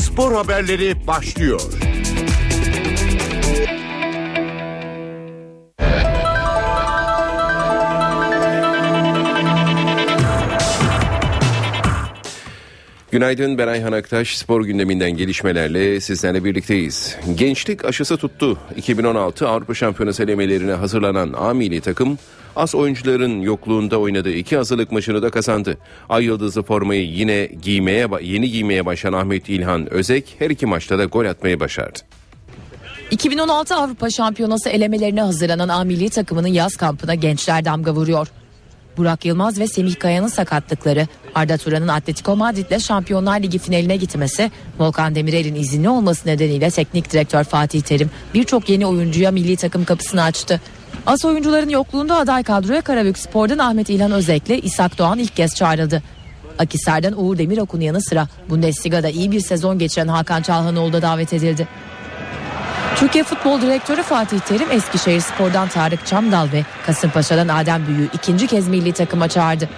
[0.00, 1.60] Spor haberleri başlıyor.
[13.16, 14.38] Günaydın ben Ayhan Aktaş.
[14.38, 17.16] Spor gündeminden gelişmelerle sizlerle birlikteyiz.
[17.34, 18.58] Gençlik aşısı tuttu.
[18.76, 22.18] 2016 Avrupa Şampiyonası elemelerine hazırlanan A milli takım
[22.56, 25.78] az oyuncuların yokluğunda oynadığı iki hazırlık maçını da kazandı.
[26.08, 31.04] Ay yıldızlı formayı yine giymeye yeni giymeye başlayan Ahmet İlhan Özek her iki maçta da
[31.04, 31.98] gol atmayı başardı.
[33.10, 38.28] 2016 Avrupa Şampiyonası elemelerine hazırlanan A milli takımının yaz kampına gençler damga vuruyor.
[38.96, 45.14] Burak Yılmaz ve Semih Kaya'nın sakatlıkları, Arda Turan'ın Atletico Madrid'le Şampiyonlar Ligi finaline gitmesi, Volkan
[45.14, 50.60] Demirel'in izinli olması nedeniyle teknik direktör Fatih Terim birçok yeni oyuncuya milli takım kapısını açtı.
[51.06, 56.02] As oyuncuların yokluğunda aday kadroya Karabük Spor'dan Ahmet İlhan Özek'le İshak Doğan ilk kez çağrıldı.
[56.58, 61.68] Akisar'dan Uğur Demirok'un yanı sıra Bundesliga'da iyi bir sezon geçiren Hakan Çalhanoğlu da davet edildi.
[62.96, 68.68] Türkiye Futbol Direktörü Fatih Terim Eskişehir Spor'dan Tarık Çamdal ve Kasımpaşa'dan Adem Büyü ikinci kez
[68.68, 69.68] milli takıma çağırdı.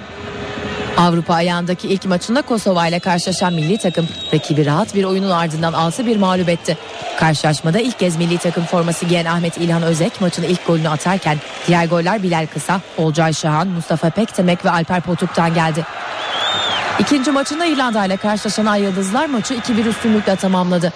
[0.97, 6.19] Avrupa ayağındaki ilk maçında Kosova ile karşılaşan milli takım rakibi rahat bir oyunun ardından 6-1
[6.19, 6.79] mağlup etti.
[7.19, 11.87] Karşılaşmada ilk kez milli takım forması giyen Ahmet İlhan Özek maçın ilk golünü atarken diğer
[11.87, 15.87] goller Bilal Kısa, Olcay Şahan, Mustafa Pektemek ve Alper Potuk'tan geldi.
[16.99, 20.93] İkinci maçında İrlanda ile karşılaşan Ay Yıldızlar maçı 2-1 üstünlükle tamamladı.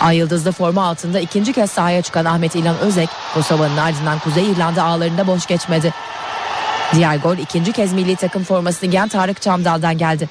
[0.00, 4.84] Ay Yıldızlı forma altında ikinci kez sahaya çıkan Ahmet İlhan Özek, Kosova'nın ardından Kuzey İrlanda
[4.84, 5.94] ağlarında boş geçmedi.
[6.94, 10.28] Diğer gol ikinci kez milli takım formasını giyen Tarık Çamdal'dan geldi.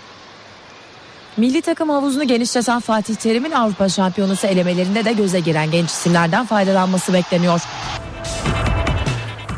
[1.38, 7.14] Milli takım havuzunu genişleten Fatih Terim'in Avrupa Şampiyonası elemelerinde de göze giren genç isimlerden faydalanması
[7.14, 7.62] bekleniyor.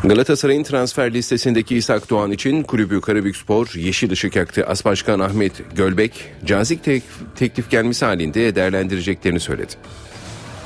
[0.04, 4.66] Galatasaray'ın transfer listesindeki İshak Doğan için kulübü Karabükspor yeşil ışık yaktı.
[4.68, 7.04] As Başkan Ahmet Gölbek, cazip tek-
[7.36, 9.74] teklif gelmesi halinde değerlendireceklerini söyledi.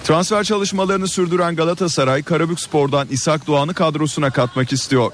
[0.03, 5.11] Transfer çalışmalarını sürdüren Galatasaray Karabükspor'dan İshak Doğan'ı kadrosuna katmak istiyor.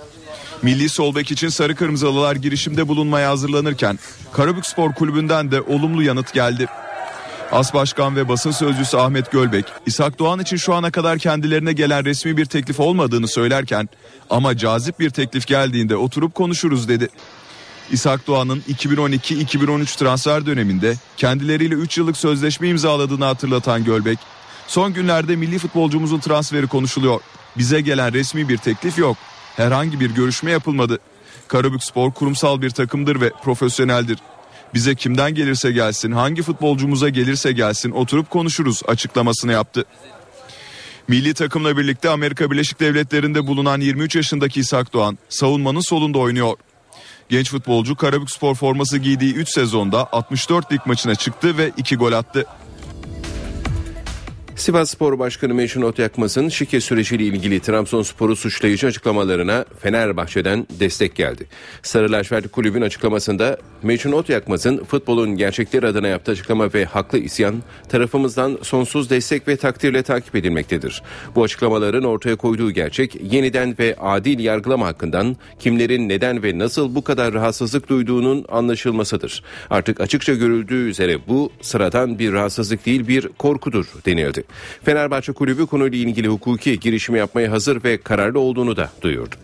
[0.62, 4.00] Milli sol bek için Sarı Kırmızılılar girişimde bulunmaya hazırlanırken
[4.34, 6.68] Karabükspor kulübünden de olumlu yanıt geldi.
[7.52, 12.06] As Başkan ve basın sözcüsü Ahmet Gölbek, İshak Doğan için şu ana kadar kendilerine gelen
[12.06, 13.90] resmi bir teklif olmadığını söylerken
[14.30, 17.10] ama cazip bir teklif geldiğinde oturup konuşuruz dedi.
[17.92, 24.20] İshak Doğan'ın 2012-2013 transfer döneminde kendileriyle 3 yıllık sözleşme imzaladığını hatırlatan Gölbek,
[24.68, 27.22] son günlerde milli futbolcumuzun transferi konuşuluyor.
[27.58, 29.18] Bize gelen resmi bir teklif yok.
[29.56, 31.00] Herhangi bir görüşme yapılmadı.
[31.48, 34.20] Karabükspor kurumsal bir takımdır ve profesyoneldir.
[34.74, 39.86] Bize kimden gelirse gelsin, hangi futbolcumuza gelirse gelsin oturup konuşuruz açıklamasını yaptı.
[41.08, 46.58] Milli takımla birlikte Amerika Birleşik Devletleri'nde bulunan 23 yaşındaki İshak Doğan savunmanın solunda oynuyor.
[47.30, 52.46] Genç futbolcu Karabükspor forması giydiği 3 sezonda 64 lig maçına çıktı ve 2 gol attı.
[54.60, 61.46] Sivas Spor Başkanı Mecnun Otyakmaz'ın şike süreciyle ilgili Trabzonspor'u suçlayıcı açıklamalarına Fenerbahçe'den destek geldi.
[61.84, 67.56] Sarı Lacivert Kulübün açıklamasında Mecnun Otyakmaz'ın futbolun gerçekleri adına yaptığı açıklama ve haklı isyan
[67.90, 71.04] tarafımızdan sonsuz destek ve takdirle takip edilmektedir.
[71.36, 77.04] Bu açıklamaların ortaya koyduğu gerçek yeniden ve adil yargılama hakkından kimlerin neden ve nasıl bu
[77.04, 79.44] kadar rahatsızlık duyduğunun anlaşılmasıdır.
[79.70, 84.49] Artık açıkça görüldüğü üzere bu sıradan bir rahatsızlık değil bir korkudur denildi.
[84.84, 89.36] Fenerbahçe kulübü konuyla ilgili hukuki girişimi yapmaya hazır ve kararlı olduğunu da duyurdu.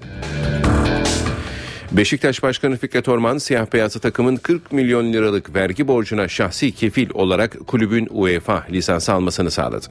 [1.92, 7.68] Beşiktaş Başkanı Fikret Orman siyah beyazlı takımın 40 milyon liralık vergi borcuna şahsi kefil olarak
[7.68, 9.86] kulübün UEFA lisansı almasını sağladı.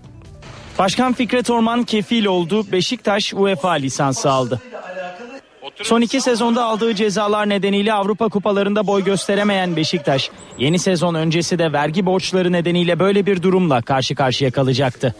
[0.78, 2.72] Başkan Fikret Orman kefil oldu.
[2.72, 4.62] Beşiktaş UEFA lisansı aldı.
[5.82, 11.72] Son iki sezonda aldığı cezalar nedeniyle Avrupa kupalarında boy gösteremeyen Beşiktaş, yeni sezon öncesi de
[11.72, 15.14] vergi borçları nedeniyle böyle bir durumla karşı karşıya kalacaktı.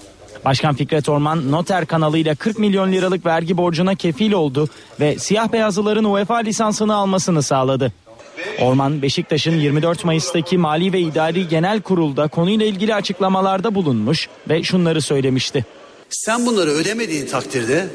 [0.45, 4.69] Başkan Fikret Orman noter kanalıyla 40 milyon liralık vergi borcuna kefil oldu
[5.01, 7.93] ve siyah beyazlıların UEFA lisansını almasını sağladı.
[8.61, 15.03] Orman Beşiktaş'ın 24 Mayıs'taki Mali ve İdari Genel Kurul'da konuyla ilgili açıklamalarda bulunmuş ve şunları
[15.03, 15.65] söylemişti.
[16.09, 17.89] Sen bunları ödemediğin takdirde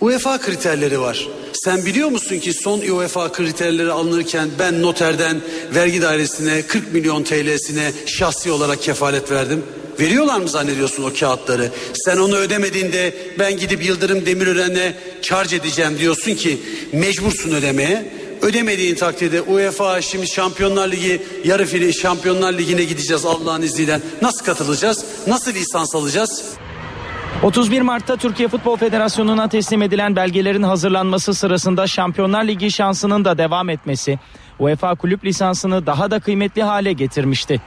[0.00, 1.28] UEFA kriterleri var.
[1.52, 5.40] Sen biliyor musun ki son UEFA kriterleri alınırken ben noterden
[5.74, 9.62] vergi dairesine 40 milyon TL'sine şahsi olarak kefalet verdim.
[10.00, 11.70] Veriyorlar mı zannediyorsun o kağıtları?
[11.94, 16.58] Sen onu ödemediğinde ben gidip Yıldırım Demirören'e charge edeceğim diyorsun ki
[16.92, 18.12] mecbursun ödemeye.
[18.42, 24.00] Ödemediğin takdirde UEFA şimdi Şampiyonlar Ligi yarı final Şampiyonlar Ligi'ne gideceğiz Allah'ın izniyle.
[24.22, 25.04] Nasıl katılacağız?
[25.26, 26.42] Nasıl lisans alacağız?
[27.42, 33.68] 31 Mart'ta Türkiye Futbol Federasyonu'na teslim edilen belgelerin hazırlanması sırasında Şampiyonlar Ligi şansının da devam
[33.68, 34.18] etmesi
[34.58, 37.60] UEFA kulüp lisansını daha da kıymetli hale getirmişti.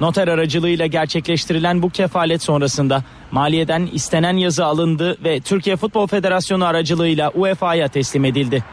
[0.00, 7.30] Noter aracılığıyla gerçekleştirilen bu kefalet sonrasında maliyeden istenen yazı alındı ve Türkiye Futbol Federasyonu aracılığıyla
[7.30, 8.64] UEFA'ya teslim edildi.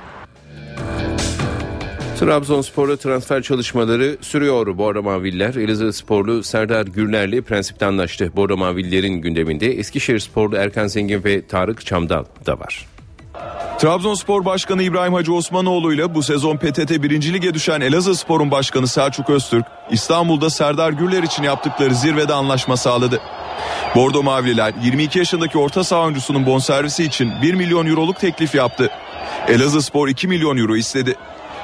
[2.19, 4.77] Trabzonspor'da transfer çalışmaları sürüyor.
[4.77, 8.32] Bordo Maviller, Elazığ Sporlu Serdar Gürler'le prensipte anlaştı.
[8.36, 12.88] Bordo Mavillerin gündeminde Eskişehir Sporlu Erkan Zengin ve Tarık Çamdal da var.
[13.79, 17.34] Trabzonspor Başkanı İbrahim Hacı Osmanoğlu ile bu sezon PTT 1.
[17.34, 23.21] Lige düşen Elazığ Spor'un başkanı Selçuk Öztürk, İstanbul'da Serdar Gürler için yaptıkları zirvede anlaşma sağladı.
[23.95, 28.89] Bordo Mavililer 22 yaşındaki orta saha oyuncusunun bonservisi için 1 milyon euroluk teklif yaptı.
[29.47, 31.15] Elazığ Spor 2 milyon euro istedi.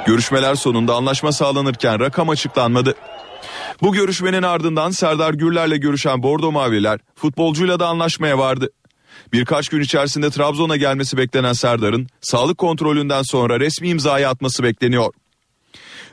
[0.05, 2.95] Görüşmeler sonunda anlaşma sağlanırken rakam açıklanmadı.
[3.81, 8.69] Bu görüşmenin ardından Serdar Gürler'le görüşen Bordo Mavililer futbolcuyla da anlaşmaya vardı.
[9.33, 15.13] Birkaç gün içerisinde Trabzon'a gelmesi beklenen Serdar'ın sağlık kontrolünden sonra resmi imzayı atması bekleniyor.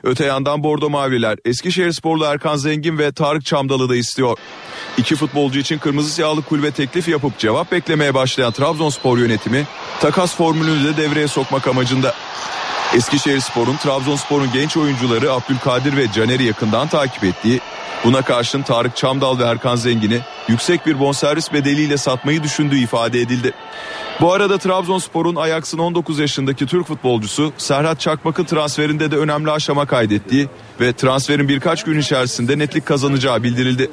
[0.03, 4.37] Öte yandan Bordo Mavililer Eskişehir Sporlu Erkan Zengin ve Tarık Çamdalı da istiyor.
[4.97, 9.67] İki futbolcu için kırmızı siyahlı kulübe teklif yapıp cevap beklemeye başlayan Trabzonspor yönetimi
[10.01, 12.15] takas formülünü de devreye sokmak amacında.
[12.95, 17.59] Eskişehir Spor'un Trabzonspor'un genç oyuncuları Abdülkadir ve Caner'i yakından takip ettiği,
[18.03, 23.53] buna karşın Tarık Çamdal ve Erkan Zengin'i yüksek bir bonservis bedeliyle satmayı düşündüğü ifade edildi.
[24.21, 30.47] Bu arada Trabzonspor'un Ajax'ın 19 yaşındaki Türk futbolcusu Serhat Çakmak'ın transferinde de önemli aşama kaydettiği
[30.81, 33.91] ve transferin birkaç gün içerisinde netlik kazanacağı bildirildi.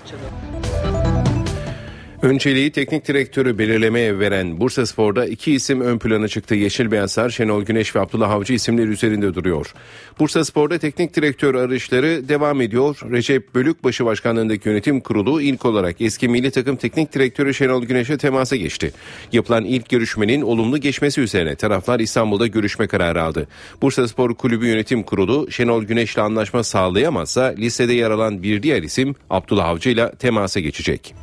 [2.22, 6.54] Önceliği teknik direktörü belirlemeye veren Bursa Spor'da iki isim ön plana çıktı.
[6.54, 9.74] Yeşil Beyazlar, Şenol Güneş ve Abdullah Avcı isimleri üzerinde duruyor.
[10.18, 12.98] Bursa Spor'da teknik direktör arayışları devam ediyor.
[13.10, 18.56] Recep Bölükbaşı Başkanlığındaki yönetim kurulu ilk olarak eski milli takım teknik direktörü Şenol Güneş'e temasa
[18.56, 18.92] geçti.
[19.32, 23.48] Yapılan ilk görüşmenin olumlu geçmesi üzerine taraflar İstanbul'da görüşme kararı aldı.
[23.82, 29.14] Bursa Spor Kulübü Yönetim Kurulu Şenol Güneş'le anlaşma sağlayamazsa listede yer alan bir diğer isim
[29.30, 31.14] Abdullah Avcı ile temasa geçecek.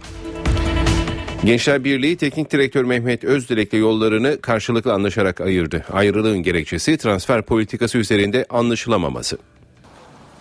[1.43, 5.85] Gençler Birliği Teknik Direktör Mehmet Özdilek'le yollarını karşılıklı anlaşarak ayırdı.
[5.93, 9.37] Ayrılığın gerekçesi transfer politikası üzerinde anlaşılamaması.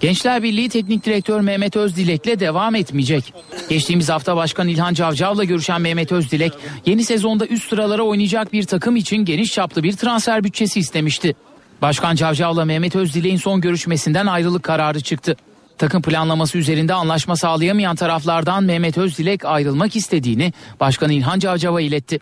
[0.01, 3.35] Gençler Birliği Teknik Direktör Mehmet Özdilek'le devam etmeyecek.
[3.69, 6.53] Geçtiğimiz hafta Başkan İlhan Cavcav'la görüşen Mehmet Özdilek,
[6.87, 11.35] yeni sezonda üst sıralara oynayacak bir takım için geniş çaplı bir transfer bütçesi istemişti.
[11.83, 15.37] Başkan Cavcav'la Mehmet Özdilek'in son görüşmesinden ayrılık kararı çıktı.
[15.79, 22.19] Takım planlaması üzerinde anlaşma sağlayamayan taraflardan Mehmet Özdilek ayrılmak istediğini Başkan İlhan Cavcav'a iletti.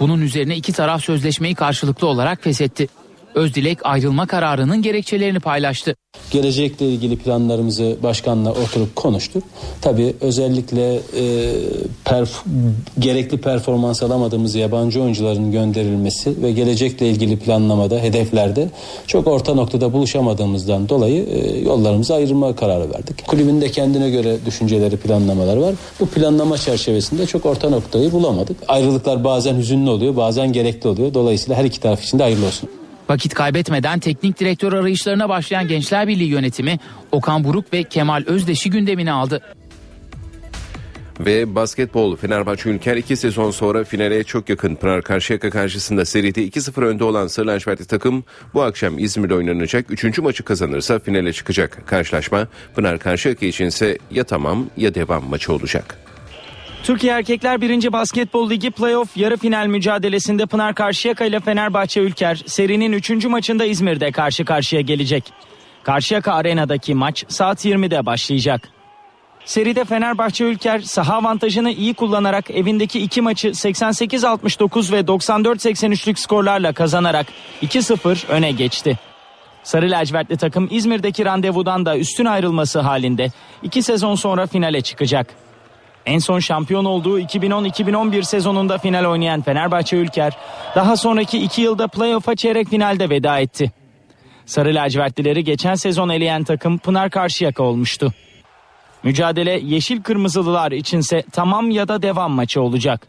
[0.00, 2.88] Bunun üzerine iki taraf sözleşmeyi karşılıklı olarak feshetti.
[3.38, 5.94] Özdilek ayrılma kararının gerekçelerini paylaştı.
[6.30, 9.44] Gelecekle ilgili planlarımızı başkanla oturup konuştuk.
[9.80, 11.00] Tabii özellikle e,
[12.04, 12.42] perf
[12.98, 18.70] gerekli performans alamadığımız yabancı oyuncuların gönderilmesi ve gelecekle ilgili planlamada, hedeflerde
[19.06, 23.26] çok orta noktada buluşamadığımızdan dolayı e, yollarımızı ayırma kararı verdik.
[23.26, 25.74] Kulübün de kendine göre düşünceleri, planlamaları var.
[26.00, 28.56] Bu planlama çerçevesinde çok orta noktayı bulamadık.
[28.68, 31.14] Ayrılıklar bazen hüzünlü oluyor, bazen gerekli oluyor.
[31.14, 32.70] Dolayısıyla her iki taraf için de hayırlı olsun.
[33.08, 36.78] Vakit kaybetmeden teknik direktör arayışlarına başlayan Gençler Birliği yönetimi
[37.12, 39.42] Okan Buruk ve Kemal Özdeş'i gündemine aldı.
[41.20, 46.84] Ve basketbol Fenerbahçe Ülker 2 sezon sonra finale çok yakın Pınar Karşıyaka karşısında seride 2-0
[46.84, 50.18] önde olan Sarı Lacivertli takım bu akşam İzmir'de oynanacak 3.
[50.18, 51.86] maçı kazanırsa finale çıkacak.
[51.86, 56.07] Karşılaşma Pınar Karşıyaka için ise ya tamam ya devam maçı olacak.
[56.88, 57.92] Türkiye Erkekler 1.
[57.92, 63.24] Basketbol Ligi playoff yarı final mücadelesinde Pınar Karşıyaka ile Fenerbahçe Ülker serinin 3.
[63.24, 65.32] maçında İzmir'de karşı karşıya gelecek.
[65.82, 68.68] Karşıyaka Arena'daki maç saat 20'de başlayacak.
[69.44, 77.26] Seride Fenerbahçe Ülker saha avantajını iyi kullanarak evindeki iki maçı 88-69 ve 94-83'lük skorlarla kazanarak
[77.62, 78.98] 2-0 öne geçti.
[79.62, 83.30] Sarı lacivertli takım İzmir'deki randevudan da üstün ayrılması halinde
[83.62, 85.47] iki sezon sonra finale çıkacak.
[86.08, 90.32] En son şampiyon olduğu 2010-2011 sezonunda final oynayan Fenerbahçe Ülker
[90.74, 93.72] daha sonraki iki yılda playoff'a çeyrek finalde veda etti.
[94.46, 98.12] Sarı lacivertlileri geçen sezon eleyen takım Pınar Karşıyaka olmuştu.
[99.02, 103.06] Mücadele Yeşil Kırmızılılar içinse tamam ya da devam maçı olacak.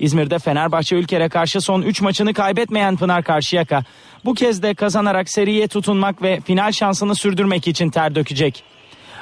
[0.00, 3.84] İzmir'de Fenerbahçe Ülker'e karşı son 3 maçını kaybetmeyen Pınar Karşıyaka
[4.24, 8.64] bu kez de kazanarak seriye tutunmak ve final şansını sürdürmek için ter dökecek.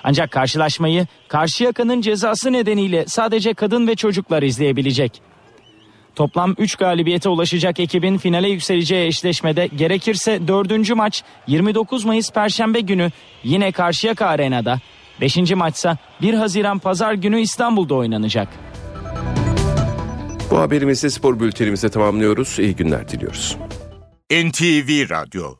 [0.04, 5.22] Ancak karşılaşmayı Karşıyaka'nın cezası nedeniyle sadece kadın ve çocuklar izleyebilecek.
[6.14, 10.94] Toplam 3 galibiyete ulaşacak ekibin finale yükseleceği eşleşmede gerekirse 4.
[10.94, 13.10] maç 29 Mayıs Perşembe günü
[13.44, 14.78] yine Karşıyaka Arena'da
[15.20, 15.36] 5.
[15.54, 18.48] maçsa 1 Haziran Pazar günü İstanbul'da oynanacak.
[20.50, 22.58] Bu haberimizde spor bültenimizi tamamlıyoruz.
[22.58, 23.56] İyi günler diliyoruz.
[24.30, 25.59] NTV Radyo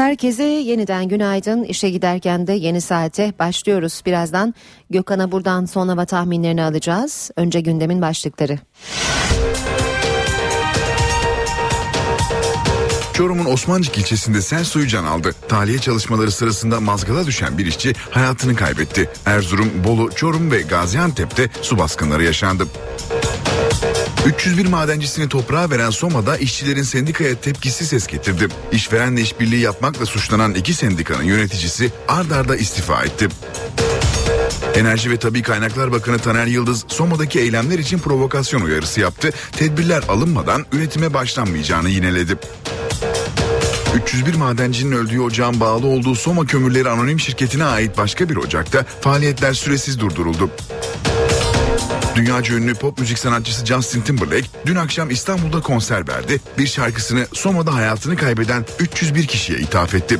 [0.00, 1.64] Herkese yeniden günaydın.
[1.64, 4.02] İşe giderken de yeni saate başlıyoruz.
[4.06, 4.54] Birazdan
[4.90, 7.30] Gökhan'a buradan son hava tahminlerini alacağız.
[7.36, 8.58] Önce gündemin başlıkları.
[13.12, 15.34] Çorum'un Osmancık ilçesinde sel suyu can aldı.
[15.48, 19.10] Tahliye çalışmaları sırasında mazgala düşen bir işçi hayatını kaybetti.
[19.26, 22.66] Erzurum, Bolu, Çorum ve Gaziantep'te su baskınları yaşandı.
[24.26, 28.48] 301 madencisini toprağa veren Soma'da işçilerin sendikaya tepkisi ses getirdi.
[28.72, 33.28] İşverenle işbirliği yapmakla suçlanan iki sendikanın yöneticisi ard arda istifa etti.
[34.74, 39.30] Enerji ve Tabi Kaynaklar Bakanı Taner Yıldız Soma'daki eylemler için provokasyon uyarısı yaptı.
[39.52, 42.36] Tedbirler alınmadan üretime başlanmayacağını yineledi.
[44.04, 49.52] 301 madencinin öldüğü ocağın bağlı olduğu Soma Kömürleri Anonim Şirketi'ne ait başka bir ocakta faaliyetler
[49.52, 50.50] süresiz durduruldu.
[52.16, 56.40] Dünyaca ünlü pop müzik sanatçısı Justin Timberlake dün akşam İstanbul'da konser verdi.
[56.58, 60.18] Bir şarkısını Soma'da hayatını kaybeden 301 kişiye ithaf etti.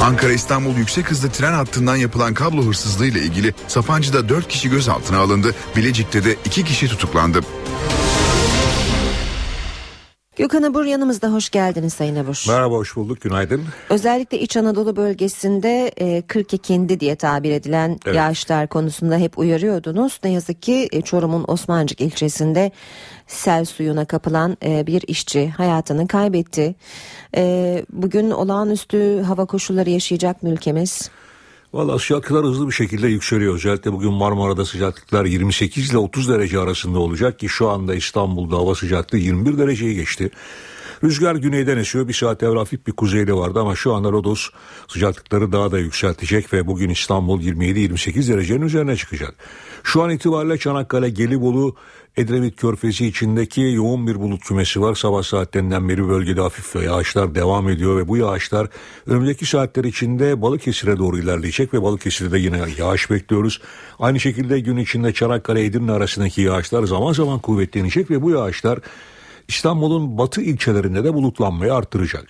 [0.00, 5.18] Ankara İstanbul yüksek hızlı tren hattından yapılan kablo hırsızlığı ile ilgili Sapancı'da 4 kişi gözaltına
[5.18, 5.54] alındı.
[5.76, 7.40] Bilecik'te de 2 kişi tutuklandı.
[10.38, 12.44] Gökhan Abur yanımızda hoş geldiniz Sayın Abur.
[12.48, 13.64] Merhaba hoş bulduk günaydın.
[13.90, 18.16] Özellikle İç Anadolu bölgesinde e, 42'indi diye tabir edilen Evet.
[18.16, 20.20] yağışlar konusunda hep uyarıyordunuz.
[20.24, 22.70] Ne yazık ki e, Çorum'un Osmancık ilçesinde
[23.26, 26.74] sel suyuna kapılan e, bir işçi hayatını kaybetti.
[27.36, 31.10] E, bugün olağanüstü hava koşulları yaşayacak mı ülkemiz?
[31.72, 33.54] Valla sıcaklıklar hızlı bir şekilde yükseliyor.
[33.54, 38.74] Özellikle bugün Marmara'da sıcaklıklar 28 ile 30 derece arasında olacak ki şu anda İstanbul'da hava
[38.74, 40.30] sıcaklığı 21 dereceyi geçti.
[41.04, 42.08] Rüzgar güneyden esiyor.
[42.08, 44.48] Bir saat evvel hafif bir kuzeyli vardı ama şu anda Rodos
[44.88, 49.34] sıcaklıkları daha da yükseltecek ve bugün İstanbul 27-28 derecenin üzerine çıkacak.
[49.82, 51.76] Şu an itibariyle Çanakkale, Gelibolu,
[52.18, 54.94] Edremit Körfezi içindeki yoğun bir bulut kümesi var.
[54.94, 58.68] Sabah saatlerinden beri bölgede hafif yağışlar devam ediyor ve bu yağışlar
[59.06, 63.60] önümüzdeki saatler içinde Balıkesir'e doğru ilerleyecek ve Balıkesir'de yine yağış bekliyoruz.
[63.98, 68.78] Aynı şekilde gün içinde Çanakkale Edirne arasındaki yağışlar zaman zaman kuvvetlenecek ve bu yağışlar
[69.48, 72.26] İstanbul'un batı ilçelerinde de bulutlanmayı arttıracak.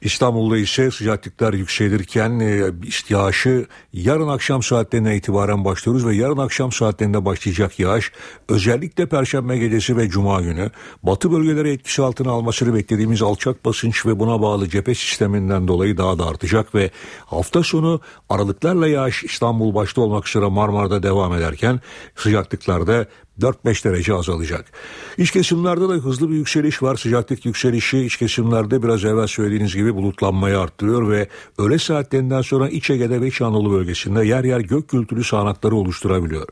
[0.00, 6.72] İstanbul'da ise sıcaklıklar yükselirken e, işte yağışı yarın akşam saatlerine itibaren başlıyoruz ve yarın akşam
[6.72, 8.12] saatlerinde başlayacak yağış
[8.48, 10.70] özellikle Perşembe gecesi ve Cuma günü
[11.02, 16.18] batı bölgeleri etkisi altına almasını beklediğimiz alçak basınç ve buna bağlı cephe sisteminden dolayı daha
[16.18, 16.90] da artacak ve
[17.26, 21.80] hafta sonu aralıklarla yağış İstanbul başta olmak üzere Marmara'da devam ederken
[22.16, 23.06] sıcaklıklarda
[23.40, 24.72] 4-5 derece azalacak.
[25.18, 26.96] İç kesimlerde de hızlı bir yükseliş var.
[26.96, 31.28] Sıcaklık yükselişi iç kesimlerde biraz evvel söylediğiniz gibi bulutlanmayı arttırıyor ve
[31.58, 36.48] öğle saatlerinden sonra İç Ege'de ve İç Anadolu bölgesinde yer yer gök gürültülü sağanakları oluşturabiliyor.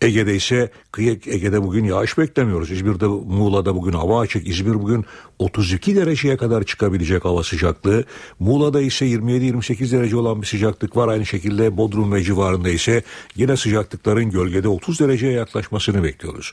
[0.00, 2.70] Ege'de ise kıyı Ege'de bugün yağış beklemiyoruz.
[2.70, 4.48] İzmir'de Muğla'da bugün hava açık.
[4.48, 5.04] İzmir bugün
[5.38, 8.04] 32 dereceye kadar çıkabilecek hava sıcaklığı.
[8.38, 11.08] Muğla'da ise 27-28 derece olan bir sıcaklık var.
[11.08, 13.02] Aynı şekilde Bodrum ve civarında ise
[13.36, 16.52] yine sıcaklıkların gölgede 30 dereceye yaklaşmasını bekliyoruz.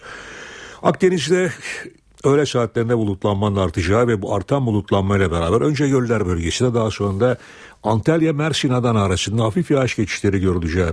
[0.84, 1.52] Akdeniz'de
[2.24, 7.38] öğle saatlerinde bulutlanmanın artacağı ve bu artan bulutlanmayla beraber önce göller bölgesinde daha sonra da
[7.84, 10.86] Antalya Mersin Adana arasında hafif yağış geçişleri görüleceği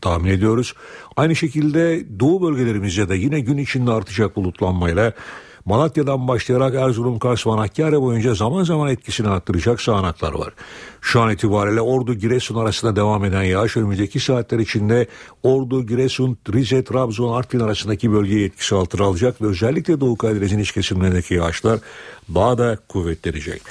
[0.00, 0.74] tahmin ediyoruz.
[1.16, 5.12] Aynı şekilde doğu bölgelerimizde de yine gün içinde artacak bulutlanmayla
[5.66, 10.52] Malatya'dan başlayarak Erzurum, Kars, Van Hakkari boyunca zaman zaman etkisini arttıracak sağanaklar var.
[11.00, 15.06] Şu an itibariyle Ordu, Giresun arasında devam eden yağış önümüzdeki saatler içinde
[15.42, 20.72] Ordu, Giresun, Rize, Trabzon, Artvin arasındaki bölgeyi etkisi altına alacak ve özellikle Doğu Karadeniz'in iç
[20.72, 21.80] kesimlerindeki yağışlar
[22.34, 23.62] daha da kuvvetlenecek.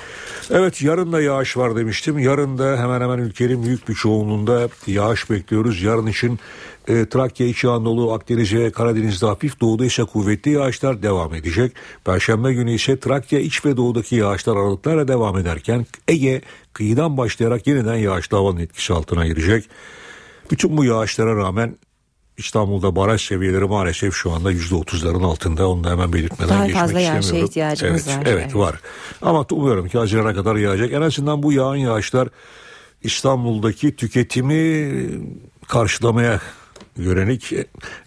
[0.49, 2.19] Evet yarın da yağış var demiştim.
[2.19, 5.81] Yarın da hemen hemen ülkenin büyük bir çoğunluğunda yağış bekliyoruz.
[5.81, 6.39] Yarın için
[6.87, 11.71] e, Trakya, İç Anadolu, Akdeniz ve Karadeniz'de hafif doğuda ise kuvvetli yağışlar devam edecek.
[12.05, 16.41] Perşembe günü ise Trakya, İç ve Doğu'daki yağışlar aralıklarla devam ederken Ege
[16.73, 19.69] kıyıdan başlayarak yeniden yağışlı havanın etkisi altına girecek.
[20.51, 21.75] Bütün bu yağışlara rağmen
[22.37, 25.69] İstanbul'da baraj seviyeleri maalesef şu anda %30'ların altında.
[25.69, 27.49] Onu da hemen belirtmeden Daha geçmek fazla istemiyorum.
[27.49, 28.23] ihtiyacımız evet, var.
[28.25, 28.55] Evet, Evet.
[28.55, 28.79] var.
[29.21, 30.93] Ama umuyorum ki Haziran'a kadar yağacak.
[30.93, 32.27] En azından bu yağan yağışlar
[33.03, 34.91] İstanbul'daki tüketimi
[35.67, 36.41] karşılamaya
[36.97, 37.53] yönelik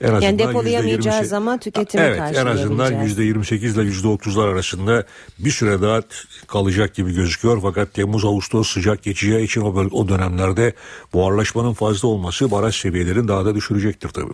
[0.01, 3.37] en azından Yani depolayamayacağız %28 ama tüketimi Evet en azından karşılayabileceğiz.
[3.77, 5.05] %28 ile %30'lar arasında
[5.39, 6.01] bir süre daha
[6.47, 7.59] kalacak gibi gözüküyor.
[7.63, 10.73] Fakat Temmuz Ağustos sıcak geçeceği için o, böl- o dönemlerde
[11.13, 14.33] buharlaşmanın fazla olması baraj seviyelerini daha da düşürecektir tabii.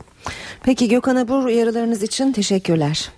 [0.62, 3.10] Peki Gökhan Abur uyarılarınız için teşekkürler.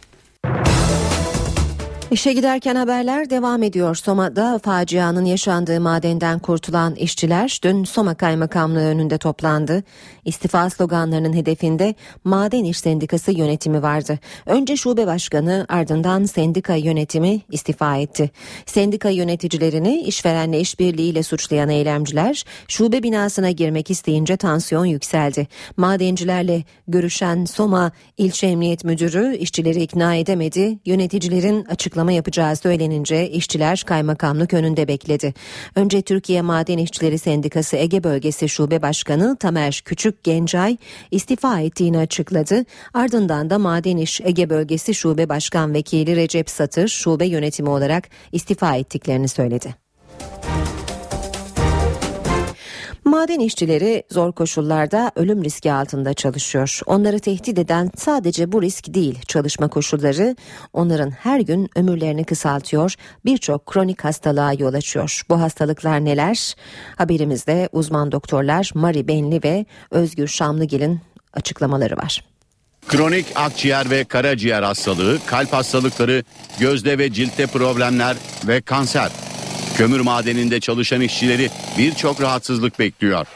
[2.10, 3.94] İşe giderken haberler devam ediyor.
[3.94, 9.82] Soma'da facianın yaşandığı madenden kurtulan işçiler dün Soma Kaymakamlığı önünde toplandı.
[10.24, 11.94] İstifa sloganlarının hedefinde
[12.24, 14.18] Maden İş Sendikası yönetimi vardı.
[14.46, 18.30] Önce şube başkanı ardından sendika yönetimi istifa etti.
[18.66, 25.46] Sendika yöneticilerini işverenle işbirliğiyle suçlayan eylemciler şube binasına girmek isteyince tansiyon yükseldi.
[25.76, 30.78] Madencilerle görüşen Soma İlçe Emniyet Müdürü işçileri ikna edemedi.
[30.84, 31.64] Yöneticilerin
[31.96, 35.34] açıklama yapacağı söylenince işçiler kaymakamlık önünde bekledi.
[35.74, 40.76] Önce Türkiye Maden İşçileri Sendikası Ege Bölgesi Şube Başkanı Tamer Küçük Gencay
[41.10, 42.64] istifa ettiğini açıkladı.
[42.94, 48.76] Ardından da Maden İş Ege Bölgesi Şube Başkan Vekili Recep Satır şube yönetimi olarak istifa
[48.76, 49.85] ettiklerini söyledi.
[53.06, 56.80] Maden işçileri zor koşullarda ölüm riski altında çalışıyor.
[56.86, 60.36] Onları tehdit eden sadece bu risk değil, çalışma koşulları
[60.72, 62.94] onların her gün ömürlerini kısaltıyor,
[63.24, 65.22] birçok kronik hastalığa yol açıyor.
[65.28, 66.54] Bu hastalıklar neler?
[66.96, 71.00] Haberimizde uzman doktorlar Mari Benli ve Özgür Şamlıgil'in
[71.32, 72.24] açıklamaları var.
[72.88, 76.22] Kronik akciğer ve karaciğer hastalığı, kalp hastalıkları,
[76.60, 79.10] gözde ve ciltte problemler ve kanser.
[79.76, 83.26] Kömür madeninde çalışan işçileri birçok rahatsızlık bekliyor.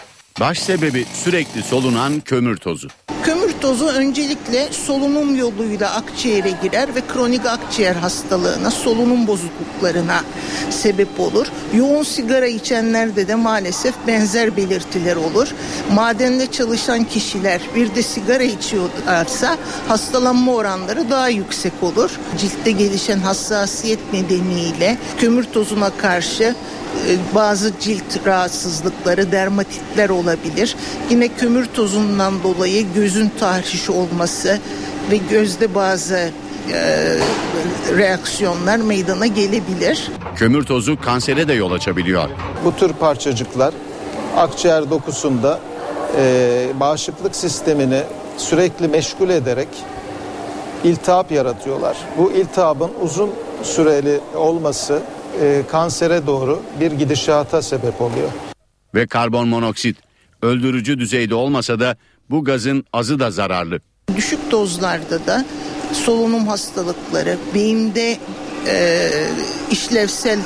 [0.40, 2.88] Baş sebebi sürekli solunan kömür tozu.
[3.22, 10.24] Kömür tozu öncelikle solunum yoluyla akciğere girer ve kronik akciğer hastalığına, solunum bozukluklarına
[10.70, 11.46] sebep olur.
[11.74, 15.48] Yoğun sigara içenlerde de maalesef benzer belirtiler olur.
[15.92, 19.56] Madende çalışan kişiler bir de sigara içiyorlarsa
[19.88, 22.10] hastalanma oranları daha yüksek olur.
[22.38, 26.54] Ciltte gelişen hassasiyet nedeniyle kömür tozuna karşı
[27.34, 30.76] bazı cilt rahatsızlıkları, dermatitler olabilir.
[31.10, 34.58] Yine kömür tozundan dolayı gözün tahriş olması
[35.10, 36.30] ve gözde bazı
[36.72, 37.16] e,
[37.96, 40.10] reaksiyonlar meydana gelebilir.
[40.36, 42.28] Kömür tozu kansere de yol açabiliyor.
[42.64, 43.74] Bu tür parçacıklar
[44.36, 45.60] akciğer dokusunda
[46.16, 48.02] e, bağışıklık sistemini
[48.36, 49.68] sürekli meşgul ederek
[50.84, 51.96] iltihap yaratıyorlar.
[52.18, 53.30] Bu iltihabın uzun
[53.62, 55.02] süreli olması
[55.42, 58.30] e, kansere doğru bir gidişata sebep oluyor.
[58.94, 59.96] Ve karbon monoksit
[60.42, 61.96] öldürücü düzeyde olmasa da
[62.30, 63.80] bu gazın azı da zararlı.
[64.16, 65.44] Düşük dozlarda da
[65.92, 68.18] solunum hastalıkları, beyinde
[68.66, 69.10] e,
[69.70, 70.38] işlevsel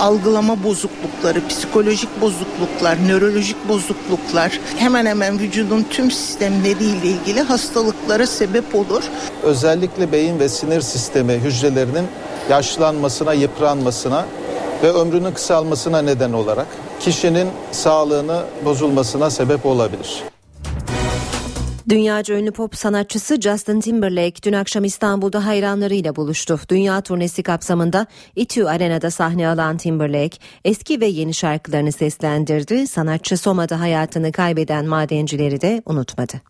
[0.00, 9.02] algılama bozuklukları, psikolojik bozukluklar, nörolojik bozukluklar hemen hemen vücudun tüm sistemleriyle ilgili hastalıklara sebep olur.
[9.42, 12.06] Özellikle beyin ve sinir sistemi hücrelerinin
[12.50, 14.24] yaşlanmasına, yıpranmasına
[14.82, 16.66] ve ömrünün kısalmasına neden olarak
[17.00, 20.33] kişinin sağlığını bozulmasına sebep olabilir.
[21.88, 26.60] Dünyaca ünlü pop sanatçısı Justin Timberlake dün akşam İstanbul'da hayranlarıyla buluştu.
[26.68, 28.06] Dünya turnesi kapsamında
[28.36, 32.86] İTÜ Arena'da sahne alan Timberlake eski ve yeni şarkılarını seslendirdi.
[32.86, 36.40] Sanatçı Soma'da hayatını kaybeden madencileri de unutmadı.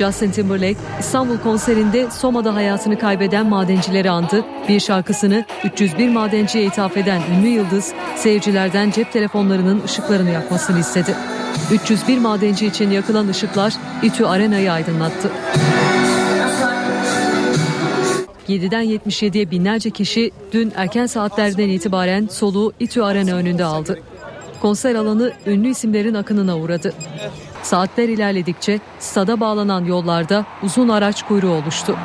[0.00, 4.44] Justin Timberlake İstanbul konserinde Soma'da hayatını kaybeden madencileri andı.
[4.68, 11.14] Bir şarkısını 301 madenciye ithaf eden ünlü yıldız seyircilerden cep telefonlarının ışıklarını yakmasını istedi.
[11.72, 15.30] 301 madenci için yakılan ışıklar İTÜ Arena'yı aydınlattı.
[18.48, 23.98] 7'den 77'ye binlerce kişi dün erken saatlerden itibaren soluğu İTÜ Arena önünde aldı.
[24.60, 26.94] Konser alanı ünlü isimlerin akınına uğradı.
[27.62, 31.96] Saatler ilerledikçe stada bağlanan yollarda uzun araç kuyruğu oluştu.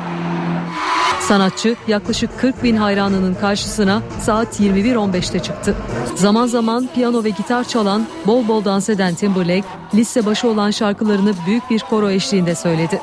[1.20, 5.76] Sanatçı yaklaşık 40 bin hayranının karşısına saat 21.15'te çıktı.
[6.14, 11.34] Zaman zaman piyano ve gitar çalan, bol bol dans eden Timberlake, liste başı olan şarkılarını
[11.46, 13.00] büyük bir koro eşliğinde söyledi.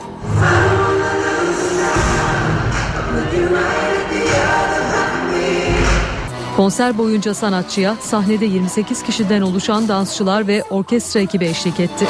[6.63, 12.07] Konser boyunca sanatçıya sahnede 28 kişiden oluşan dansçılar ve orkestra ekibi eşlik etti.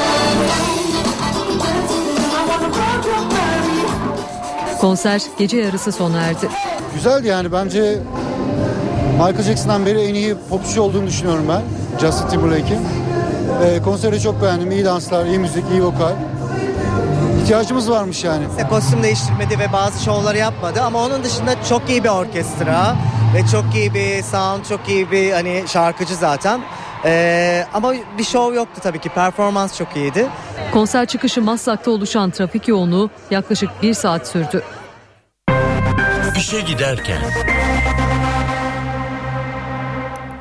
[4.82, 6.50] Konser gece yarısı sona erdi.
[6.96, 8.00] Güzeldi yani bence
[9.14, 11.62] Michael Jackson'dan beri en iyi popçu olduğunu düşünüyorum ben.
[12.02, 12.82] Justin Timberlake'in.
[13.64, 14.72] Ee, konseri çok beğendim.
[14.72, 16.14] İyi danslar, iyi müzik, iyi vokal.
[17.42, 18.44] İhtiyacımız varmış yani.
[18.58, 22.96] İşte kostüm değiştirmedi ve bazı şovları yapmadı ama onun dışında çok iyi bir orkestra
[23.34, 26.62] ve çok iyi bir sound, çok iyi bir hani şarkıcı zaten.
[27.06, 29.10] Ee, ama bir şov yoktu tabii ki.
[29.10, 30.28] Performans çok iyiydi.
[30.74, 34.64] Konser çıkışı Maslak'ta oluşan trafik yoğunluğu yaklaşık bir saat sürdü.
[36.38, 37.18] İşe giderken.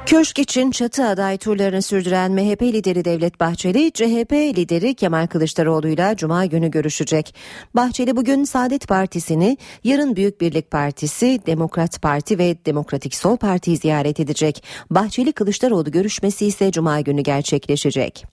[0.07, 6.47] Köşk için çatı aday turlarını sürdüren MHP lideri Devlet Bahçeli, CHP lideri Kemal Kılıçdaroğlu'yla Cuma
[6.47, 7.35] günü görüşecek.
[7.77, 14.21] Bahçeli bugün Saadet Partisi'ni, yarın Büyük Birlik Partisi, Demokrat Parti ve Demokratik Sol Parti'yi ziyaret
[14.21, 14.65] edecek.
[14.91, 18.27] Bahçeli-Kılıçdaroğlu görüşmesi ise Cuma günü gerçekleşecek.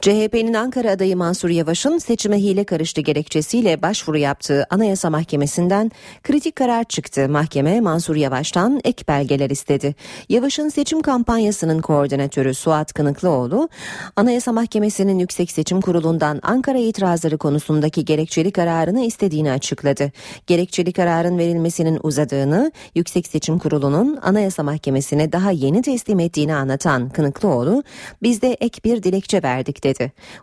[0.00, 5.90] CHP'nin Ankara adayı Mansur Yavaş'ın seçime hile karıştı gerekçesiyle başvuru yaptığı Anayasa Mahkemesi'nden
[6.22, 7.28] kritik karar çıktı.
[7.28, 9.94] Mahkeme Mansur Yavaş'tan ek belgeler istedi.
[10.28, 13.68] Yavaş'ın seçim kampanyasının koordinatörü Suat Kınıklıoğlu,
[14.16, 20.12] Anayasa Mahkemesi'nin Yüksek Seçim Kurulu'ndan Ankara itirazları konusundaki gerekçeli kararını istediğini açıkladı.
[20.46, 27.82] Gerekçeli kararın verilmesinin uzadığını, Yüksek Seçim Kurulu'nun Anayasa Mahkemesi'ne daha yeni teslim ettiğini anlatan Kınıklıoğlu,
[28.22, 29.87] biz de ek bir dilekçe verdik dedi.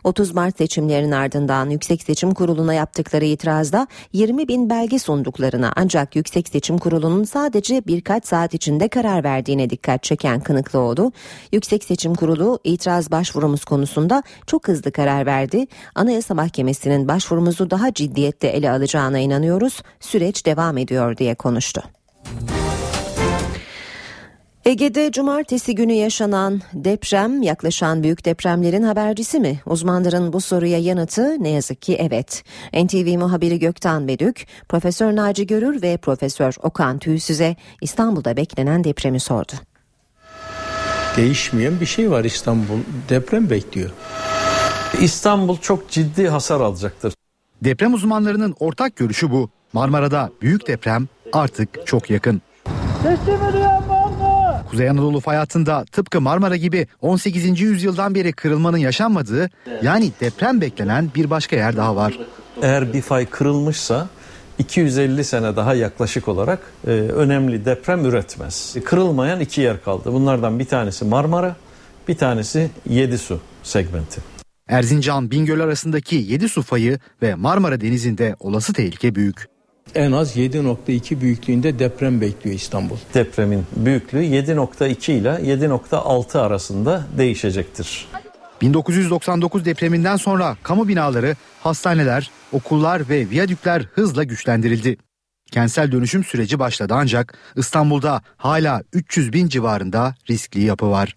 [0.04, 6.48] 30 Mart seçimlerinin ardından Yüksek Seçim Kurulu'na yaptıkları itirazda 20 bin belge sunduklarına ancak Yüksek
[6.48, 11.12] Seçim Kurulu'nun sadece birkaç saat içinde karar verdiğine dikkat çeken Kınıklıoğlu,
[11.52, 15.66] Yüksek Seçim Kurulu itiraz başvurumuz konusunda çok hızlı karar verdi.
[15.94, 19.82] Anayasa Mahkemesi'nin başvurumuzu daha ciddiyetle ele alacağına inanıyoruz.
[20.00, 21.95] Süreç devam ediyor diye konuştu.
[24.66, 29.60] Ege'de cumartesi günü yaşanan deprem yaklaşan büyük depremlerin habercisi mi?
[29.66, 32.44] Uzmanların bu soruya yanıtı ne yazık ki evet.
[32.74, 39.52] NTV muhabiri Gökten Bedük, Profesör Naci Görür ve Profesör Okan Tüysüz'e İstanbul'da beklenen depremi sordu.
[41.16, 42.78] Değişmeyen bir şey var İstanbul.
[43.08, 43.90] Deprem bekliyor.
[45.00, 47.14] İstanbul çok ciddi hasar alacaktır.
[47.64, 49.50] Deprem uzmanlarının ortak görüşü bu.
[49.72, 52.42] Marmara'da büyük deprem artık çok yakın.
[53.02, 53.85] Sesimi mı?
[54.76, 57.60] Kuzey Anadolu fay hattında tıpkı Marmara gibi 18.
[57.60, 59.50] yüzyıldan beri kırılmanın yaşanmadığı
[59.82, 62.18] yani deprem beklenen bir başka yer daha var.
[62.62, 64.08] Eğer bir fay kırılmışsa
[64.58, 68.76] 250 sene daha yaklaşık olarak e, önemli deprem üretmez.
[68.84, 70.12] Kırılmayan iki yer kaldı.
[70.12, 71.56] Bunlardan bir tanesi Marmara,
[72.08, 74.20] bir tanesi Yedisu segmenti.
[74.68, 79.55] Erzincan Bingöl arasındaki 7 su fayı ve Marmara Denizi'nde olası tehlike büyük.
[79.94, 82.96] En az 7.2 büyüklüğünde deprem bekliyor İstanbul.
[83.14, 88.08] Depremin büyüklüğü 7.2 ile 7.6 arasında değişecektir.
[88.60, 94.96] 1999 depreminden sonra kamu binaları, hastaneler, okullar ve viyadükler hızla güçlendirildi.
[95.50, 101.16] Kentsel dönüşüm süreci başladı ancak İstanbul'da hala 300 bin civarında riskli yapı var.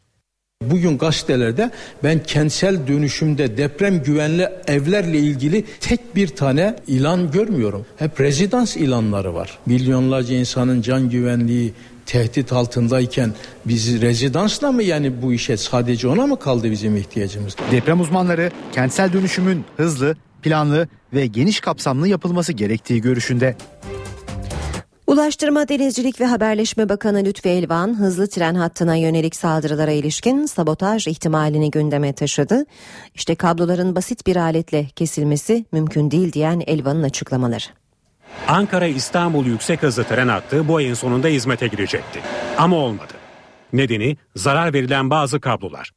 [0.66, 1.72] Bugün gazetelerde
[2.03, 7.86] ben kentsel dönüşümde deprem güvenli evlerle ilgili tek bir tane ilan görmüyorum.
[7.97, 9.57] Hep rezidans ilanları var.
[9.66, 11.74] Milyonlarca insanın can güvenliği
[12.05, 13.34] tehdit altındayken
[13.66, 17.55] biz rezidansla mı yani bu işe sadece ona mı kaldı bizim ihtiyacımız?
[17.72, 23.55] Deprem uzmanları kentsel dönüşümün hızlı, planlı ve geniş kapsamlı yapılması gerektiği görüşünde.
[25.10, 31.72] Ulaştırma, Denizcilik ve Haberleşme Bakanı Lütfi Elvan hızlı tren hattına yönelik saldırılara ilişkin sabotaj ihtimalini
[31.72, 32.66] gündeme taşıdı.
[33.16, 37.64] İşte kabloların basit bir aletle kesilmesi mümkün değil diyen Elvan'ın açıklamaları.
[38.47, 42.20] Ankara-İstanbul yüksek hızlı tren hattı bu ayın sonunda hizmete girecekti.
[42.57, 43.14] Ama olmadı.
[43.74, 45.91] Nedeni zarar verilen bazı kablolar.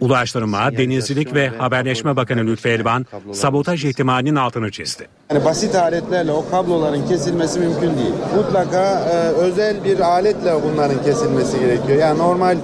[0.00, 5.08] Ulaştırma, Denizcilik ve Haberleşme Bakanı Lütfi Elvan sabotaj ihtimalinin altını çizdi.
[5.30, 8.14] Yani basit aletlerle o kabloların kesilmesi mümkün değil.
[8.36, 11.98] Mutlaka e, özel bir aletle bunların kesilmesi gerekiyor.
[11.98, 12.56] Yani normal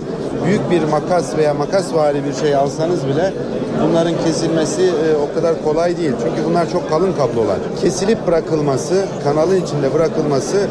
[0.45, 3.35] büyük bir makas veya makas vari bir şey alsanız bile
[3.83, 6.13] bunların kesilmesi e, o kadar kolay değil.
[6.25, 7.59] Çünkü bunlar çok kalın kablolar.
[7.81, 10.69] Kesilip bırakılması, kanalın içinde bırakılması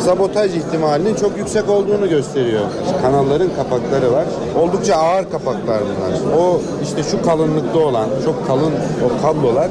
[0.00, 2.62] sabotaj ihtimalinin çok yüksek olduğunu gösteriyor.
[3.02, 4.24] Kanalların kapakları var.
[4.56, 6.36] Oldukça ağır kapaklar bunlar.
[6.38, 9.70] O işte şu kalınlıkta olan çok kalın o kablolar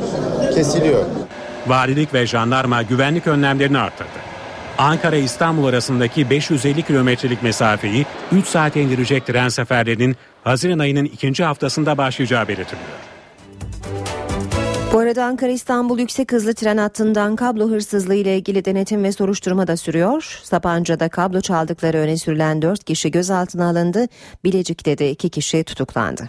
[0.56, 1.04] kesiliyor.
[1.68, 4.26] Valilik ve jandarma güvenlik önlemlerini arttırdı.
[4.78, 10.16] Ankara İstanbul arasındaki 550 kilometrelik mesafeyi 3 saate indirecek tren seferlerinin
[10.46, 12.88] Haziran ayının ikinci haftasında başlayacağı belirtiliyor.
[14.94, 19.68] Bu arada Ankara İstanbul yüksek hızlı tren hattından kablo hırsızlığı ile ilgili denetim ve soruşturma
[19.68, 20.40] da sürüyor.
[20.44, 24.06] Sapanca'da kablo çaldıkları öne sürülen 4 kişi gözaltına alındı.
[24.44, 26.28] Bilecik'te de 2 kişi tutuklandı.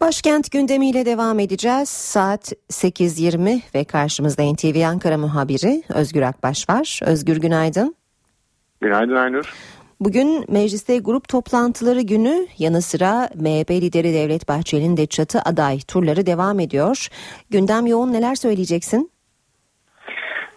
[0.00, 1.88] Başkent gündemiyle devam edeceğiz.
[1.88, 7.00] Saat 8.20 ve karşımızda NTV Ankara muhabiri Özgür Akbaş var.
[7.02, 7.94] Özgür günaydın.
[8.80, 9.54] Günaydın Aynur.
[10.00, 16.26] Bugün mecliste grup toplantıları günü yanı sıra MHP lideri Devlet Bahçeli'nin de çatı aday turları
[16.26, 17.08] devam ediyor.
[17.50, 19.10] Gündem yoğun neler söyleyeceksin?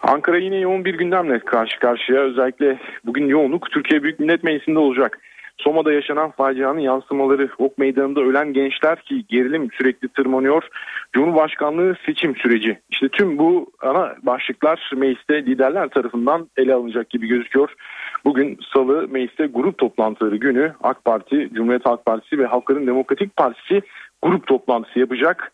[0.02, 2.20] Ankara yine yoğun bir gündemle karşı karşıya.
[2.20, 5.18] Özellikle bugün yoğunluk Türkiye Büyük Millet Meclisi'nde olacak.
[5.58, 10.62] Soma'da yaşanan facianın yansımaları, ok meydanında ölen gençler ki gerilim sürekli tırmanıyor.
[11.12, 12.80] Cumhurbaşkanlığı seçim süreci.
[12.90, 17.74] İşte tüm bu ana başlıklar mecliste liderler tarafından ele alınacak gibi gözüküyor.
[18.24, 23.82] Bugün salı mecliste grup toplantıları günü AK Parti, Cumhuriyet Halk Partisi ve Halkların Demokratik Partisi
[24.22, 25.52] grup toplantısı yapacak.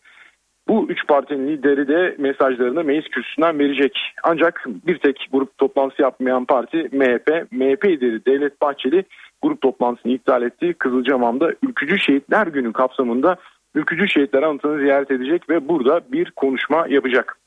[0.67, 3.99] Bu üç partinin lideri de mesajlarını meclis kürsüsünden verecek.
[4.23, 7.51] Ancak bir tek grup toplantısı yapmayan parti MHP.
[7.51, 9.03] MHP lideri Devlet Bahçeli
[9.41, 10.73] grup toplantısını iptal etti.
[10.73, 13.37] Kızılcamam'da Ülkücü Şehitler Günü kapsamında
[13.75, 17.37] Ülkücü Şehitler Anıtı'nı ziyaret edecek ve burada bir konuşma yapacak.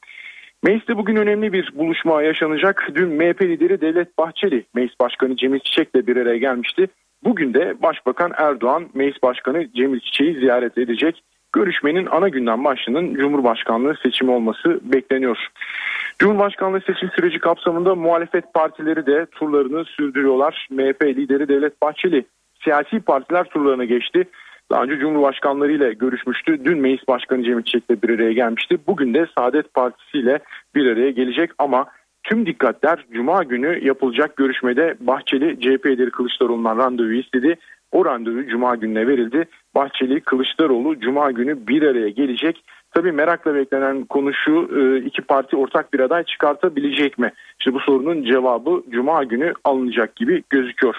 [0.62, 2.88] Mecliste bugün önemli bir buluşma yaşanacak.
[2.94, 6.86] Dün MHP lideri Devlet Bahçeli, Meclis Başkanı Cemil Çiçek'le bir araya gelmişti.
[7.24, 11.22] Bugün de Başbakan Erdoğan, Meclis Başkanı Cemil Çiçek'i ziyaret edecek.
[11.52, 15.38] Görüşmenin ana gündem başlığının Cumhurbaşkanlığı seçimi olması bekleniyor.
[16.18, 20.68] Cumhurbaşkanlığı seçim süreci kapsamında muhalefet partileri de turlarını sürdürüyorlar.
[20.70, 22.24] MHP lideri Devlet Bahçeli
[22.64, 24.24] siyasi partiler turlarına geçti.
[24.70, 26.64] Daha önce Cumhurbaşkanları ile görüşmüştü.
[26.64, 28.78] Dün Meclis Başkanı Cemil Çiçek'le bir araya gelmişti.
[28.86, 30.38] Bugün de Saadet Partisi ile
[30.74, 31.86] bir araya gelecek ama
[32.22, 37.56] tüm dikkatler Cuma günü yapılacak görüşmede Bahçeli CHP lideri Kılıçdaroğlu'ndan randevu istedi.
[37.92, 39.44] O randevu Cuma gününe verildi.
[39.74, 42.64] Bahçeli Kılıçdaroğlu Cuma günü bir araya gelecek.
[42.90, 47.32] Tabii merakla beklenen konu şu e, iki parti ortak bir aday çıkartabilecek mi?
[47.58, 50.94] İşte bu sorunun cevabı Cuma günü alınacak gibi gözüküyor.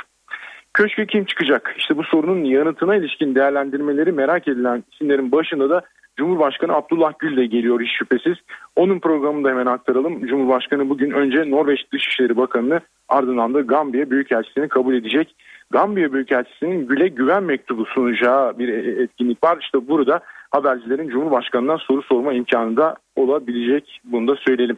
[0.74, 1.76] Köşke kim çıkacak?
[1.78, 5.82] İşte bu sorunun yanıtına ilişkin değerlendirmeleri merak edilen isimlerin başında da
[6.18, 8.38] Cumhurbaşkanı Abdullah Gül de geliyor hiç şüphesiz.
[8.76, 10.28] Onun programını da hemen aktaralım.
[10.28, 15.36] Cumhurbaşkanı bugün önce Norveç Dışişleri Bakanı'nı ardından da Gambiya Büyükelçisi'ni kabul edecek.
[15.72, 18.68] Gambiya Büyükelçisi'nin Gül'e güven mektubu sunacağı bir
[19.04, 19.58] etkinlik var.
[19.62, 20.20] İşte burada
[20.52, 24.02] habercilerin Cumhurbaşkanı'ndan soru sorma imkanı da olabilecek.
[24.04, 24.78] Bunu da söyleyelim.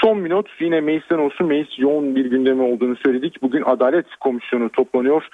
[0.00, 3.42] Son minut yine meclisten olsun meclis yoğun bir gündemi olduğunu söyledik.
[3.42, 5.28] Bugün Adalet Komisyonu toplanıyor.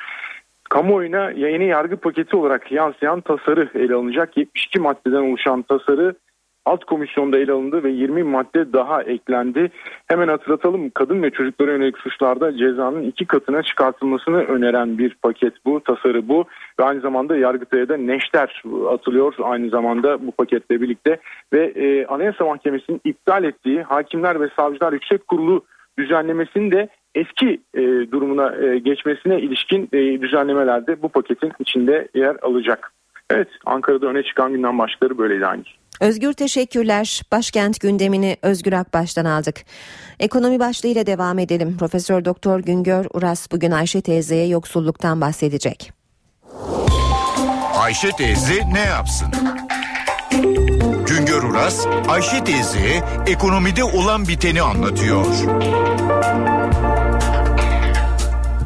[0.70, 4.36] Kamuoyuna yeni yargı paketi olarak yansıyan tasarı ele alınacak.
[4.36, 6.14] 72 maddeden oluşan tasarı
[6.64, 9.70] alt komisyonda ele alındı ve 20 madde daha eklendi.
[10.06, 15.80] Hemen hatırlatalım kadın ve çocuklara yönelik suçlarda cezanın iki katına çıkartılmasını öneren bir paket bu,
[15.80, 16.44] tasarı bu.
[16.80, 21.20] Ve aynı zamanda Yargıtay'a da neşter atılıyor aynı zamanda bu paketle birlikte.
[21.52, 25.64] Ve e, Anayasa Mahkemesi'nin iptal ettiği Hakimler ve Savcılar Yüksek Kurulu
[25.98, 27.82] düzenlemesini de eski e,
[28.12, 32.92] durumuna e, geçmesine ilişkin e, düzenlemelerde bu paketin içinde yer alacak.
[33.30, 35.62] Evet Ankara'da öne çıkan gündem başlıkları böyleydi aynı.
[36.02, 37.22] Özgür teşekkürler.
[37.32, 39.64] Başkent gündemini Özgür Akbaş'tan aldık.
[40.20, 41.76] Ekonomi başlığıyla devam edelim.
[41.76, 45.92] Profesör Doktor Güngör Uras bugün Ayşe teyzeye yoksulluktan bahsedecek.
[47.74, 49.28] Ayşe teyze ne yapsın?
[51.06, 55.26] Güngör Uras, Ayşe teyzeye ekonomide olan biteni anlatıyor.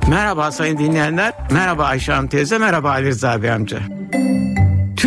[0.08, 3.78] Merhaba sayın dinleyenler, merhaba Ayşe Hanım teyze, merhaba Ali Rıza Bey amca.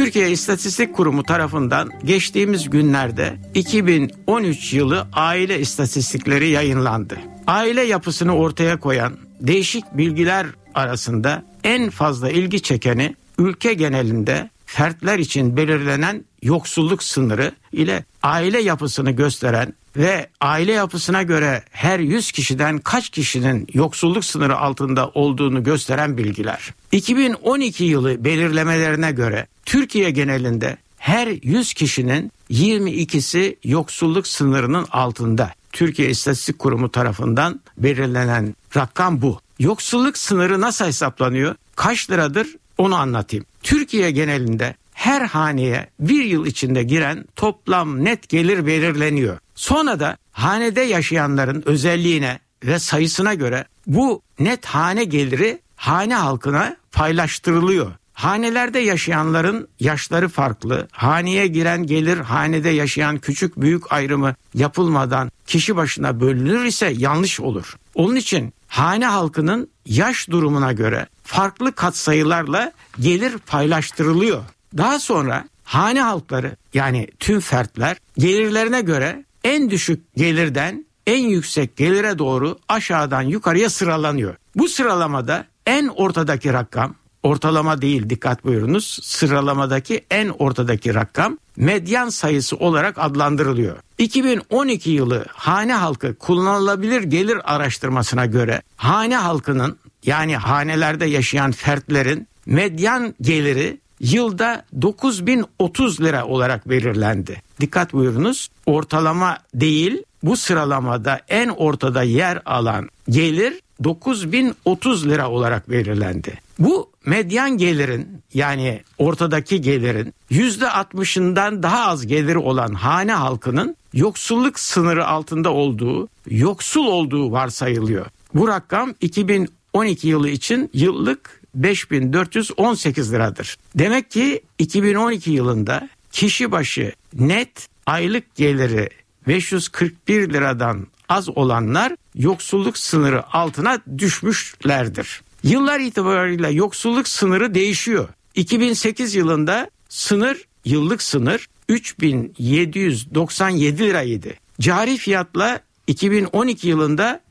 [0.09, 7.17] Türkiye İstatistik Kurumu tarafından geçtiğimiz günlerde 2013 yılı aile istatistikleri yayınlandı.
[7.47, 15.57] Aile yapısını ortaya koyan değişik bilgiler arasında en fazla ilgi çekeni ülke genelinde fertler için
[15.57, 23.09] belirlenen yoksulluk sınırı ile aile yapısını gösteren ve aile yapısına göre her 100 kişiden kaç
[23.09, 26.73] kişinin yoksulluk sınırı altında olduğunu gösteren bilgiler.
[26.91, 35.53] 2012 yılı belirlemelerine göre Türkiye genelinde her 100 kişinin 22'si yoksulluk sınırının altında.
[35.71, 39.39] Türkiye İstatistik Kurumu tarafından belirlenen rakam bu.
[39.59, 41.55] Yoksulluk sınırı nasıl hesaplanıyor?
[41.75, 43.45] Kaç liradır Onu anlatayım.
[43.63, 49.37] Türkiye genelinde her haneye bir yıl içinde giren toplam net gelir belirleniyor.
[49.59, 57.91] Sonra da hanede yaşayanların özelliğine ve sayısına göre bu net hane geliri hane halkına paylaştırılıyor.
[58.13, 60.87] Hanelerde yaşayanların yaşları farklı.
[60.91, 67.77] Haneye giren gelir hanede yaşayan küçük büyük ayrımı yapılmadan kişi başına bölünür ise yanlış olur.
[67.95, 74.43] Onun için hane halkının yaş durumuna göre farklı katsayılarla gelir paylaştırılıyor.
[74.77, 82.19] Daha sonra hane halkları yani tüm fertler gelirlerine göre en düşük gelirden en yüksek gelire
[82.19, 84.35] doğru aşağıdan yukarıya sıralanıyor.
[84.55, 92.55] Bu sıralamada en ortadaki rakam ortalama değil dikkat buyurunuz sıralamadaki en ortadaki rakam medyan sayısı
[92.55, 93.77] olarak adlandırılıyor.
[93.97, 103.15] 2012 yılı hane halkı kullanılabilir gelir araştırmasına göre hane halkının yani hanelerde yaşayan fertlerin medyan
[103.21, 107.41] geliri yılda 9030 lira olarak belirlendi.
[107.59, 116.39] Dikkat buyurunuz ortalama değil bu sıralamada en ortada yer alan gelir 9030 lira olarak belirlendi.
[116.59, 125.07] Bu medyan gelirin yani ortadaki gelirin %60'ından daha az geliri olan hane halkının yoksulluk sınırı
[125.07, 128.05] altında olduğu, yoksul olduğu varsayılıyor.
[128.33, 133.57] Bu rakam 2012 yılı için yıllık 5418 liradır.
[133.75, 138.89] Demek ki 2012 yılında kişi başı net aylık geliri
[139.27, 145.21] 541 liradan az olanlar yoksulluk sınırı altına düşmüşlerdir.
[145.43, 148.09] Yıllar itibariyle yoksulluk sınırı değişiyor.
[148.35, 154.29] 2008 yılında sınır yıllık sınır 3797 liraydı.
[154.59, 157.21] Cari fiyatla 2012 yılında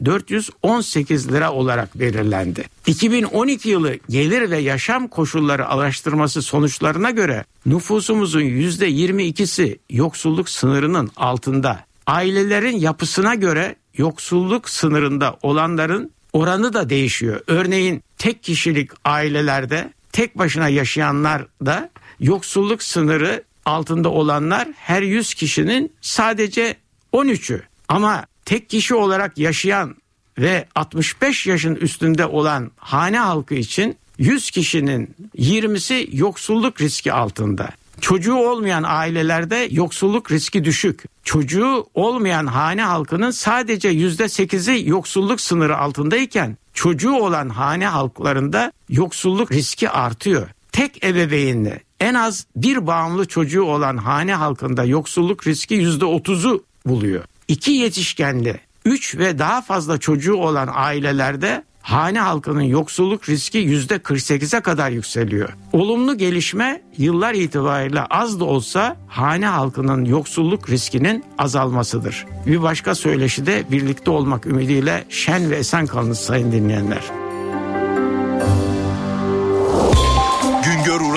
[0.00, 2.64] 5418 lira olarak belirlendi.
[2.86, 11.84] 2012 yılı gelir ve yaşam koşulları araştırması sonuçlarına göre nüfusumuzun %22'si yoksulluk sınırının altında.
[12.06, 17.40] Ailelerin yapısına göre yoksulluk sınırında olanların oranı da değişiyor.
[17.46, 21.90] Örneğin tek kişilik ailelerde tek başına yaşayanlar da
[22.20, 26.76] yoksulluk sınırı altında olanlar her 100 kişinin sadece
[27.12, 27.62] 13'ü.
[27.88, 29.96] Ama tek kişi olarak yaşayan
[30.38, 37.68] ve 65 yaşın üstünde olan hane halkı için 100 kişinin 20'si yoksulluk riski altında.
[38.00, 41.04] Çocuğu olmayan ailelerde yoksulluk riski düşük.
[41.24, 49.52] Çocuğu olmayan hane halkının sadece yüzde sekizi yoksulluk sınırı altındayken çocuğu olan hane halklarında yoksulluk
[49.52, 50.48] riski artıyor.
[50.72, 57.24] Tek ebeveynli en az bir bağımlı çocuğu olan hane halkında yoksulluk riski yüzde otuzu buluyor.
[57.48, 64.60] İki yetişkenli, üç ve daha fazla çocuğu olan ailelerde hane halkının yoksulluk riski yüzde 48'e
[64.60, 65.48] kadar yükseliyor.
[65.72, 72.26] Olumlu gelişme yıllar itibariyle az da olsa hane halkının yoksulluk riskinin azalmasıdır.
[72.46, 77.25] Bir başka söyleşi de birlikte olmak ümidiyle şen ve esen kalınız sayın dinleyenler.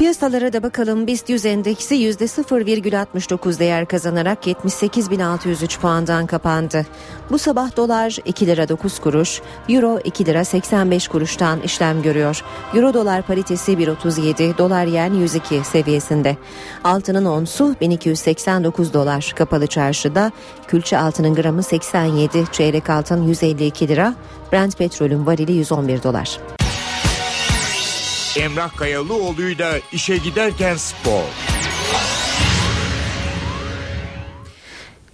[0.06, 6.86] Piyasalara da bakalım BIST 100 endeksi %0,69 değer kazanarak 78.603 puandan kapandı.
[7.32, 12.44] Bu sabah dolar 2 lira 9 kuruş, euro 2 lira 85 kuruştan işlem görüyor.
[12.76, 16.38] Euro dolar paritesi 1.37, dolar yen 102 seviyesinde.
[16.84, 20.32] Altının onsu 1289 dolar kapalı çarşıda,
[20.68, 24.16] külçe altının gramı 87, çeyrek altın 152 lira,
[24.52, 26.40] Brent petrolün varili 111 dolar.
[28.40, 31.24] Emrah Kayalıoğlu'yla işe giderken spor.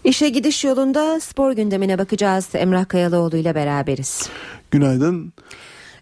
[0.04, 2.50] İşe gidiş yolunda spor gündemine bakacağız.
[2.54, 4.30] Emrah Kayalıoğlu ile beraberiz.
[4.72, 5.34] Günaydın.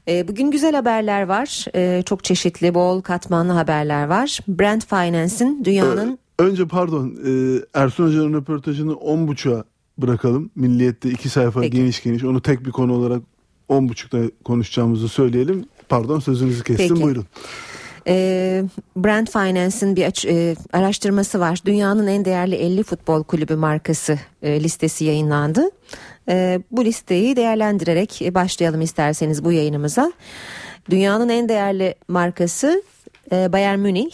[0.08, 1.66] Ee, bugün güzel haberler var.
[1.76, 4.40] Ee, çok çeşitli, bol katmanlı haberler var.
[4.48, 6.20] Brand Finance'in dünyanın...
[6.40, 7.32] Önce pardon, e,
[7.74, 9.64] Ersun Hoca'nın röportajını 10.30'a
[9.98, 10.50] bırakalım.
[10.56, 11.78] Milliyet'te iki sayfa Peki.
[11.78, 12.24] geniş geniş.
[12.24, 13.22] Onu tek bir konu olarak
[13.70, 15.66] 10.30'da konuşacağımızı söyleyelim.
[15.90, 17.02] Pardon sözünüzü kestim Peki.
[17.02, 17.26] buyurun.
[18.08, 18.64] E,
[18.98, 21.60] Brand Finance'in bir aç, e, araştırması var.
[21.66, 25.70] Dünyanın en değerli 50 futbol kulübü markası e, listesi yayınlandı.
[26.30, 30.12] E, bu listeyi değerlendirerek e, başlayalım isterseniz bu yayınımıza.
[30.90, 32.84] Dünyanın en değerli markası
[33.32, 34.12] e, Bayern Münih.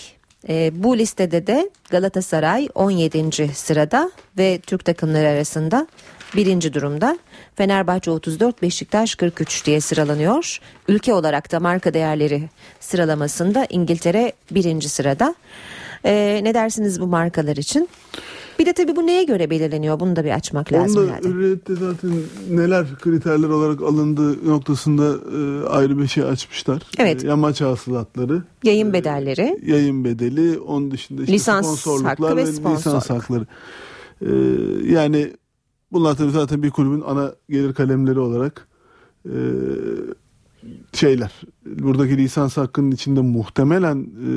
[0.50, 3.48] E, bu listede de Galatasaray 17.
[3.54, 5.88] sırada ve Türk takımları arasında
[6.36, 7.20] birinci durumda.
[7.56, 10.60] Fenerbahçe 34, Beşiktaş 43 diye sıralanıyor.
[10.88, 15.36] Ülke olarak da marka değerleri sıralamasında İngiltere birinci sırada.
[16.06, 17.90] Ee, ne dersiniz bu markalar için?
[18.60, 20.00] Bir de tabii bu neye göre belirleniyor?
[20.00, 21.28] Bunu da bir açmak lazım Onda herhalde.
[21.30, 22.12] hürriyette zaten
[22.50, 25.04] neler kriterler olarak alındığı noktasında
[25.38, 26.82] e, ayrı bir şey açmışlar.
[26.98, 27.24] Evet.
[27.24, 29.60] E, yamaç hasılatları, Yayın bedelleri.
[29.66, 33.46] yayın bedeli, onun dışında işte Lisans sponsorluklar hakkı ve ve lisans hakları.
[34.22, 34.30] E,
[34.94, 35.34] yani
[35.96, 38.68] bunlar tabii zaten bir kulübün ana gelir kalemleri olarak
[39.26, 39.36] e,
[40.94, 41.32] şeyler.
[41.66, 44.32] Buradaki lisans hakkının içinde muhtemelen e,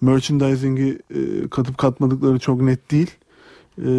[0.00, 3.10] merchandising'i e, katıp katmadıkları çok net değil.
[3.84, 3.90] E,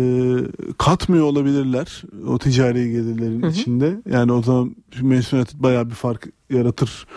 [0.77, 3.51] katmıyor olabilirler o ticari gelirlerin Hı hı.
[3.51, 4.01] içinde.
[4.09, 7.07] Yani o zaman Manchester United bayağı bir fark yaratır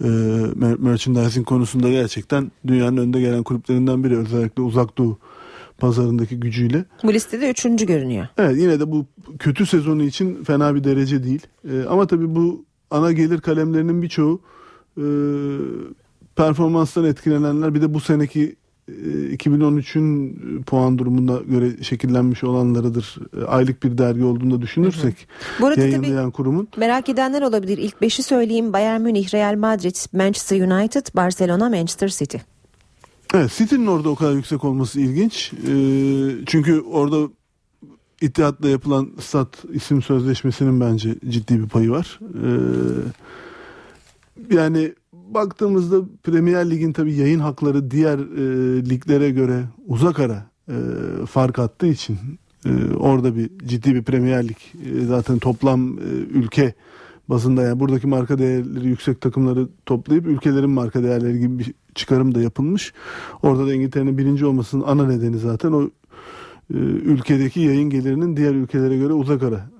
[0.00, 5.18] e, mer- merchandising konusunda gerçekten dünyanın önde gelen kulüplerinden biri özellikle uzak doğu
[5.80, 6.84] pazarındaki gücüyle.
[7.02, 8.26] Bu listede üçüncü görünüyor.
[8.38, 9.06] Evet yine de bu
[9.38, 11.46] kötü sezonu için fena bir derece değil.
[11.70, 14.40] Ee, ama tabii bu ana gelir kalemlerinin birçoğu
[14.98, 15.04] e,
[16.36, 18.56] performanstan etkilenenler bir de bu seneki
[18.88, 18.92] e,
[19.36, 23.16] 2013'ün puan durumuna göre şekillenmiş olanlarıdır.
[23.40, 25.28] E, aylık bir dergi olduğunda düşünürsek
[25.60, 26.68] Bu arada yayınlayan kurumun.
[26.76, 27.78] Merak edenler olabilir.
[27.78, 28.72] İlk beşi söyleyeyim.
[28.72, 32.36] Bayern Münih, Real Madrid, Manchester United, Barcelona, Manchester City.
[33.34, 35.52] Evet City'nin orada o kadar yüksek olması ilginç.
[35.52, 37.28] Ee, çünkü orada
[38.20, 42.20] İttihat'la yapılan stat isim sözleşmesinin bence ciddi bir payı var.
[42.22, 42.48] Ee,
[44.54, 50.76] yani baktığımızda Premier Lig'in tabii yayın hakları diğer e, liglere göre uzak ara e,
[51.26, 52.18] fark attığı için
[52.66, 56.74] e, orada bir ciddi bir Premier Lig e, zaten toplam e, ülke
[57.28, 62.40] bazında yani buradaki marka değerleri yüksek takımları toplayıp ülkelerin marka değerleri gibi bir çıkarım da
[62.42, 62.92] yapılmış.
[63.42, 65.82] Orada da İngiltere'nin birinci olmasının ana nedeni zaten o
[66.74, 69.70] e, ülkedeki yayın gelirinin diğer ülkelere göre uzak ara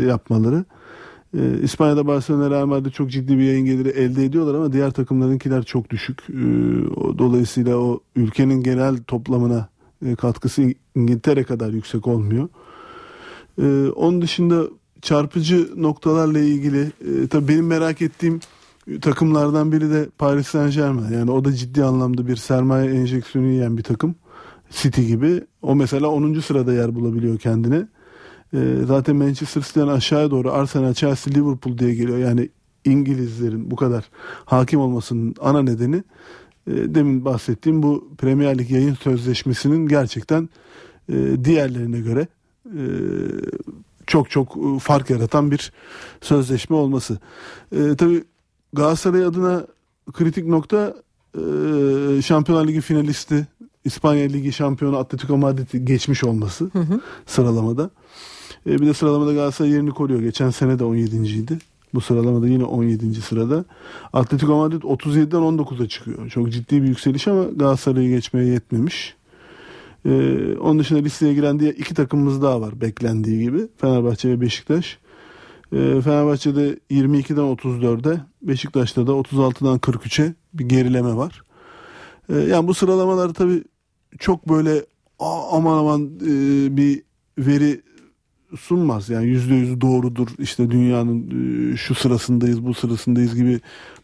[0.00, 0.64] e, yapmaları.
[1.38, 5.62] E, İspanya'da Barcelona Real Madrid çok ciddi bir yayın geliri elde ediyorlar ama diğer takımlarınkiler
[5.62, 6.18] çok düşük.
[6.30, 6.34] E,
[6.96, 9.68] o- dolayısıyla o ülkenin genel toplamına
[10.06, 12.48] e, katkısı İngiltere kadar yüksek olmuyor.
[13.62, 14.62] E, onun dışında
[15.02, 18.40] çarpıcı noktalarla ilgili e, tabii benim merak ettiğim
[19.00, 21.12] takımlardan biri de Paris Saint Germain.
[21.12, 24.14] Yani o da ciddi anlamda bir sermaye enjeksiyonu yiyen bir takım.
[24.70, 25.44] City gibi.
[25.62, 26.40] O mesela 10.
[26.40, 27.86] sırada yer bulabiliyor kendine.
[28.54, 32.18] E, zaten Manchester City'den aşağıya doğru Arsenal, Chelsea, Liverpool diye geliyor.
[32.18, 32.48] Yani
[32.84, 34.04] İngilizlerin bu kadar
[34.44, 35.96] hakim olmasının ana nedeni
[36.66, 40.48] e, demin bahsettiğim bu Premier Lig yayın sözleşmesinin gerçekten
[41.08, 42.26] e, diğerlerine göre
[42.66, 42.82] e,
[44.06, 45.72] çok çok e, fark yaratan bir
[46.20, 47.18] sözleşme olması.
[47.72, 48.24] E, tabii
[48.72, 49.66] Galatasaray adına
[50.12, 50.94] kritik nokta
[51.34, 51.42] e,
[52.22, 53.46] Şampiyonlar Ligi finalisti
[53.84, 56.70] İspanya Ligi şampiyonu Atletico Madrid'i geçmiş olması
[57.26, 57.90] sıralamada.
[58.66, 60.20] E, bir de sıralamada Galatasaray yerini koruyor.
[60.20, 61.16] Geçen sene de 17.
[61.16, 61.58] idi.
[61.94, 63.14] Bu sıralamada yine 17.
[63.14, 63.64] sırada.
[64.12, 66.28] Atletico Madrid 37'den 19'a çıkıyor.
[66.30, 69.14] Çok ciddi bir yükseliş ama Galatasaray'ı geçmeye yetmemiş.
[70.06, 73.68] Ee, onun dışında listeye giren diye iki takımımız daha var beklendiği gibi.
[73.76, 74.98] Fenerbahçe ve Beşiktaş.
[75.72, 81.42] Ee, Fenerbahçe'de 22'den 34'e, Beşiktaş'ta da 36'dan 43'e bir gerileme var.
[82.28, 83.64] Ee, yani bu sıralamalar tabii
[84.18, 84.84] çok böyle
[85.18, 87.02] "Aa, aman aman e, bir
[87.38, 87.80] veri
[88.58, 89.08] sunmaz.
[89.08, 90.28] Yani yüzde yüz doğrudur.
[90.38, 91.30] İşte dünyanın
[91.72, 93.60] e, şu sırasındayız, bu sırasındayız gibi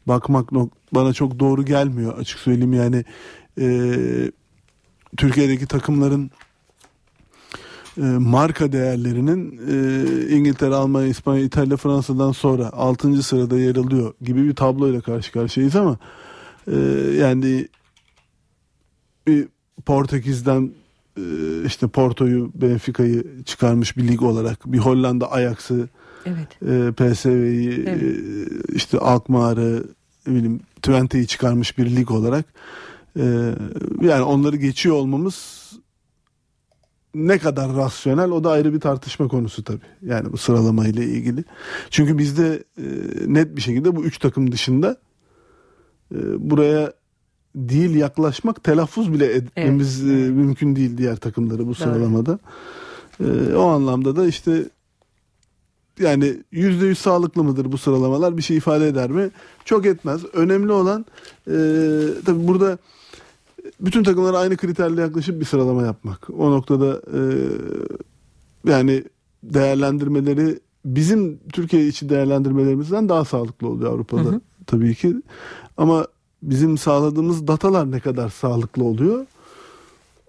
[0.06, 0.52] bakmak
[0.94, 2.72] bana çok doğru gelmiyor açık söyleyeyim.
[2.72, 3.04] Yani
[3.60, 3.96] e,
[5.16, 6.30] Türkiye'deki takımların
[7.98, 13.22] e, marka değerlerinin e, İngiltere, Almanya, İspanya, İtalya, Fransa'dan sonra 6.
[13.22, 15.98] sırada yer alıyor gibi bir tabloyla karşı karşıyayız ama
[16.72, 16.76] e,
[17.20, 17.68] yani
[19.26, 19.48] bir
[19.86, 20.70] Portekiz'den
[21.16, 21.22] e,
[21.66, 25.88] işte Porto'yu, Benfica'yı çıkarmış bir lig olarak bir Hollanda Ajax'ı
[26.26, 26.62] Evet.
[26.62, 28.02] e, PSV'yi Evet.
[28.02, 28.16] e,
[28.74, 29.84] işte Alkmaar'ı
[30.26, 32.44] bileyim Twente'yi çıkarmış bir lig olarak
[33.18, 33.24] e,
[34.02, 35.65] yani onları geçiyor olmamız
[37.16, 39.80] ne kadar rasyonel o da ayrı bir tartışma konusu tabii.
[40.02, 41.44] Yani bu sıralama ile ilgili.
[41.90, 42.84] Çünkü bizde e,
[43.26, 44.96] net bir şekilde bu üç takım dışında
[46.14, 46.92] e, buraya
[47.54, 52.38] değil yaklaşmak telaffuz bile etmemiz e, mümkün değil diğer takımları bu sıralamada.
[53.20, 54.64] E, o anlamda da işte
[56.00, 59.30] yani yüzde yüz sağlıklı mıdır bu sıralamalar bir şey ifade eder mi?
[59.64, 60.24] Çok etmez.
[60.32, 61.06] Önemli olan
[61.46, 61.54] e,
[62.24, 62.78] tabii burada
[63.80, 66.30] bütün takımlara aynı kriterle yaklaşıp bir sıralama yapmak.
[66.38, 67.20] O noktada e,
[68.70, 69.04] yani
[69.42, 74.40] değerlendirmeleri bizim Türkiye içi değerlendirmelerimizden daha sağlıklı oluyor Avrupa'da Hı hı.
[74.66, 75.22] tabii ki.
[75.76, 76.06] Ama
[76.42, 79.26] bizim sağladığımız datalar ne kadar sağlıklı oluyor?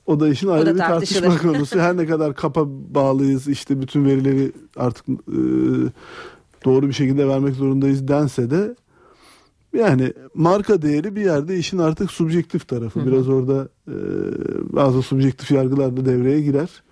[0.05, 1.79] O da işin ayrı da bir tartışma konusu.
[1.79, 5.39] Her ne kadar kapa bağlıyız işte bütün verileri artık e,
[6.65, 8.75] doğru bir şekilde vermek zorundayız dense de
[9.77, 12.99] Yani marka değeri bir yerde işin artık subjektif tarafı.
[12.99, 13.07] Hı-hı.
[13.07, 13.95] Biraz orada e,
[14.75, 16.83] bazı subjektif yargılar da devreye girer.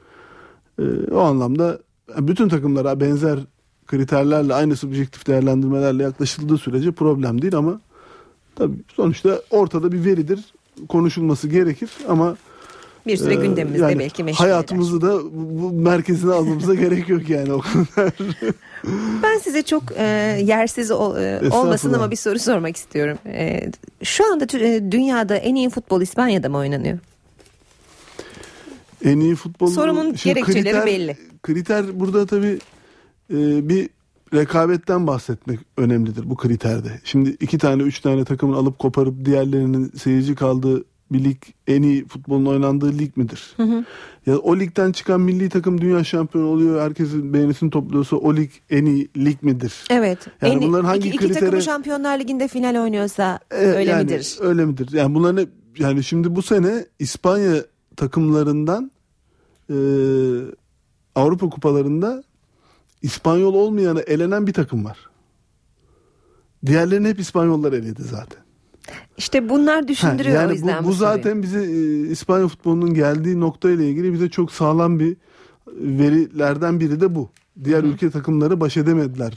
[0.80, 1.80] E, o anlamda
[2.18, 3.40] bütün takımlara benzer
[3.88, 7.82] kriterlerle aynı subjektif değerlendirmelerle yaklaşıldığı sürece problem değil ama
[8.56, 10.54] tabii sonuçta ortada bir veridir
[10.90, 12.38] konuşulması gerekir ama
[13.08, 15.10] bir süre e, gündemimizde yani belki meşgul Hayatımızı eder.
[15.10, 18.14] da bu merkezine almamıza gerek yok yani o kadar.
[19.24, 20.04] ben size çok e,
[20.44, 23.18] yersiz o, e, olmasın ama bir soru sormak istiyorum.
[23.26, 23.72] E,
[24.04, 27.00] şu anda e, dünyada en iyi futbol İspanya'da mı oynanıyor?
[29.04, 29.68] En iyi futbol...
[29.68, 31.18] Sorumun gerekçeleri kriter, belli.
[31.44, 32.60] Kriter burada tabii
[33.34, 33.90] e, bir
[34.34, 37.02] rekabetten bahsetmek önemlidir bu kriterde.
[37.04, 41.38] Şimdi iki tane üç tane takımın alıp koparıp diğerlerinin seyirci kaldığı bir lig
[41.68, 43.54] en iyi futbolun oynandığı lig midir?
[43.58, 43.86] Hı hı.
[44.26, 46.82] Ya o ligden çıkan milli takım dünya şampiyonu oluyor.
[46.82, 49.84] Herkesin beğenisini topluyorsa o lig en iyi lig midir?
[49.90, 50.20] Evet.
[50.42, 51.34] Yani en, bunların hangi iki, kritere...
[51.34, 54.38] iki takımı Şampiyonlar Ligi'nde final oynuyorsa e, öyle yani, midir?
[54.42, 54.90] Öyle midir?
[54.92, 55.50] Yani bunların hep,
[55.80, 57.56] yani şimdi bu sene İspanya
[57.96, 58.92] takımlarından
[59.70, 59.76] e,
[61.16, 62.24] Avrupa kupalarında
[63.02, 64.98] İspanyol olmayanı elenen bir takım var.
[66.66, 68.45] Diğerlerini hep İspanyollar eledi zaten.
[69.18, 70.84] İşte bunlar düşündürüyor ha, yani o yüzden.
[70.84, 75.18] Bu, bu zaten bize e, İspanya futbolunun geldiği nokta ile ilgili bize çok sağlam bir
[75.68, 77.30] verilerden biri de bu.
[77.64, 77.88] Diğer Hı.
[77.88, 79.34] ülke takımları baş edemediler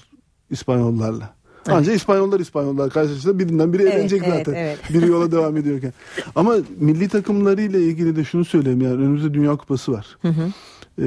[0.51, 1.39] İspanyollarla.
[1.67, 1.79] Evet.
[1.79, 4.55] Ancak İspanyollar İspanyollar karşılaştığında birinden biri evet, elenecek evet, zaten.
[4.55, 4.79] Evet.
[4.95, 5.93] Biri yola devam ediyorken.
[6.35, 10.19] Ama milli takımları ile ilgili de şunu söyleyeyim yani önümüzde Dünya Kupası var.
[10.23, 10.53] Hı hı.
[10.99, 11.07] Ee,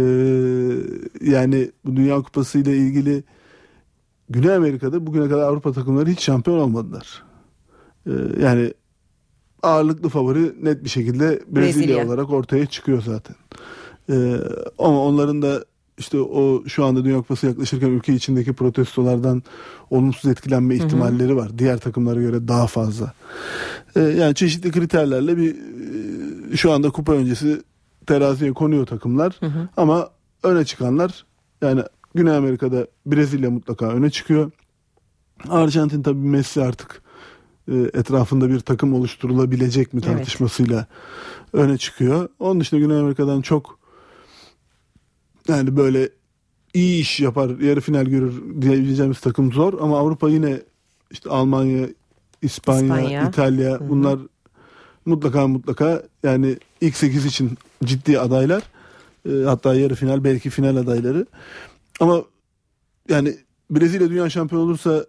[1.21, 3.23] yani bu Dünya Kupası ile ilgili
[4.29, 7.23] Güney Amerika'da bugüne kadar Avrupa takımları hiç şampiyon olmadılar.
[8.07, 8.73] Ee, yani
[9.63, 12.07] ağırlıklı favori net bir şekilde Brezilya, Brezilya.
[12.07, 13.35] olarak ortaya çıkıyor zaten.
[14.09, 14.37] Ee,
[14.79, 15.65] ama onların da
[15.97, 19.43] işte o şu anda Dünya Kupası yaklaşırken ülke içindeki protestolardan
[19.89, 21.57] olumsuz etkilenme ihtimalleri var.
[21.57, 23.13] Diğer takımlara göre daha fazla.
[23.95, 25.55] Ee, yani çeşitli kriterlerle bir
[26.53, 27.61] e, şu anda kupa öncesi
[28.05, 29.37] teraziye konuyor takımlar.
[29.39, 29.69] Hı hı.
[29.77, 30.09] Ama
[30.43, 31.25] öne çıkanlar
[31.61, 31.81] yani
[32.15, 34.51] Güney Amerika'da Brezilya mutlaka öne çıkıyor.
[35.49, 37.00] Arjantin tabii Messi artık e,
[37.75, 40.85] etrafında bir takım oluşturulabilecek mi tartışmasıyla
[41.53, 41.65] evet.
[41.65, 42.29] öne çıkıyor.
[42.39, 43.79] Onun dışında Güney Amerika'dan çok
[45.47, 46.09] yani böyle
[46.73, 50.61] iyi iş yapar, yarı final görür diyebileceğimiz takım zor ama Avrupa yine
[51.11, 51.87] işte Almanya,
[52.41, 53.29] İspanya, İspanya.
[53.29, 53.89] İtalya Hı-hı.
[53.89, 54.19] bunlar
[55.05, 58.63] mutlaka mutlaka yani ilk 8 için ciddi adaylar.
[59.29, 61.25] E, hatta yarı final belki final adayları.
[61.99, 62.23] Ama
[63.09, 63.35] yani
[63.71, 65.05] Brezilya dünya şampiyonu olursa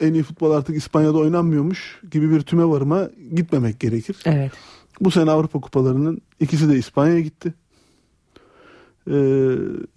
[0.00, 4.16] en iyi futbol artık İspanya'da oynanmıyormuş gibi bir tüme varıma gitmemek gerekir.
[4.24, 4.52] Evet.
[5.00, 7.54] Bu sene Avrupa kupalarının ikisi de İspanya'ya gitti.
[9.10, 9.14] Ee,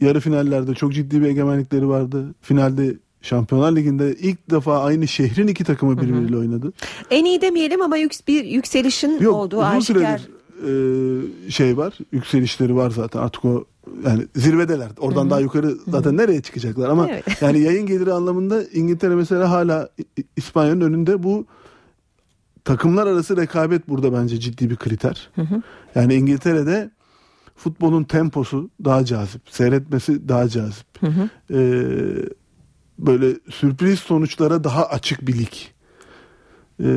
[0.02, 2.36] yarı finallerde çok ciddi bir egemenlikleri vardı.
[2.42, 6.74] Finalde Şampiyonlar Ligi'nde ilk defa aynı şehrin iki takımı birbiriyle oynadı.
[7.10, 10.18] En iyi demeyelim ama yük, bir yükselişin Yok, olduğu aşikar.
[10.18, 10.30] Süredir,
[11.48, 13.66] e, şey var, yükselişleri var zaten artık o
[14.06, 14.90] yani zirvedeler.
[15.00, 15.30] Oradan Hı-hı.
[15.30, 16.18] daha yukarı zaten Hı-hı.
[16.18, 17.42] nereye çıkacaklar ama evet.
[17.42, 19.90] yani yayın geliri anlamında İngiltere mesela hala
[20.36, 21.46] İspanya'nın önünde bu
[22.66, 25.30] takımlar arası rekabet burada bence ciddi bir kriter.
[25.36, 25.62] Hı-hı.
[25.96, 26.92] Yani İngiltere'de
[27.56, 30.88] futbolun temposu daha cazip, seyretmesi daha cazip.
[31.52, 31.60] Ee,
[33.00, 35.54] böyle sürpriz sonuçlara daha açık bir lig.
[36.80, 36.88] Ee,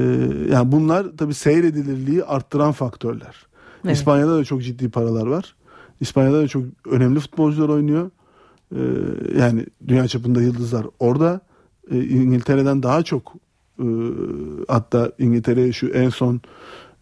[0.50, 3.46] yani bunlar tabii seyredilirliği arttıran faktörler.
[3.84, 3.96] Evet.
[3.96, 5.54] İspanya'da da çok ciddi paralar var.
[6.02, 8.10] İspanya'da da çok önemli futbolcular oynuyor.
[8.76, 8.78] Ee,
[9.38, 11.40] yani dünya çapında yıldızlar orada.
[11.90, 13.32] Ee, İngiltere'den daha çok
[13.78, 13.86] e,
[14.68, 16.40] hatta İngiltere'ye şu en son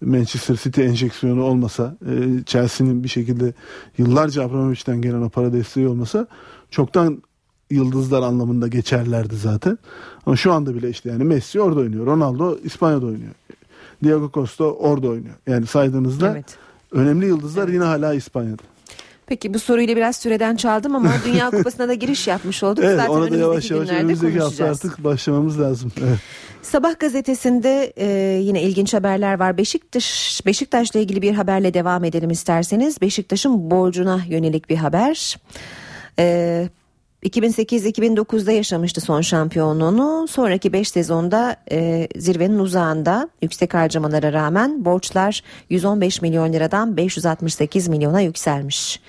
[0.01, 3.55] Manchester City enjeksiyonu olmasa e, Chelsea'nin bir şekilde
[3.99, 6.27] yıllarca Abramovich'ten gelen o para desteği olmasa
[6.71, 7.23] çoktan
[7.71, 9.79] yıldızlar anlamında geçerlerdi zaten.
[10.27, 12.07] Ama şu anda bile işte yani Messi orada oynuyor.
[12.07, 13.35] Ronaldo İspanya'da oynuyor.
[14.05, 15.35] Diego Costa orada oynuyor.
[15.47, 16.59] Yani saydığınızda evet.
[16.93, 17.75] önemli yıldızlar evet.
[17.75, 18.70] yine hala İspanya'da.
[19.31, 22.85] Peki bu soruyla biraz süreden çaldım ama Dünya Kupası'na da giriş yapmış olduk.
[22.85, 25.93] evet, Zaten ona da yavaş yavaş önümüzdeki hafta artık başlamamız lazım.
[26.01, 26.18] Evet.
[26.62, 28.07] Sabah gazetesinde e,
[28.43, 29.59] yine ilginç haberler var.
[29.59, 33.01] Beşiktaş Beşiktaş'la ilgili bir haberle devam edelim isterseniz.
[33.01, 35.39] Beşiktaş'ın borcuna yönelik bir haber.
[36.18, 36.68] E,
[37.25, 40.29] 2008-2009'da yaşamıştı son şampiyonluğunu.
[40.29, 48.21] Sonraki 5 sezonda e, zirvenin uzağında yüksek harcamalara rağmen borçlar 115 milyon liradan 568 milyona
[48.21, 49.01] yükselmiş.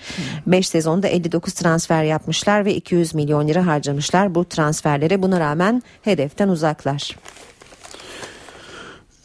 [0.47, 0.63] 5 hmm.
[0.63, 5.21] sezonda 59 transfer yapmışlar ve 200 milyon lira harcamışlar bu transferlere.
[5.21, 7.15] Buna rağmen hedeften uzaklar.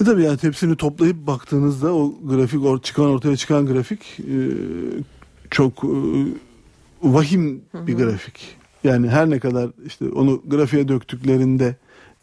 [0.00, 4.38] E tabii yani hepsini toplayıp baktığınızda o grafik çıkan ortaya çıkan grafik e,
[5.50, 5.88] çok e,
[7.02, 8.56] vahim bir grafik.
[8.86, 11.76] Yani her ne kadar işte onu grafiğe döktüklerinde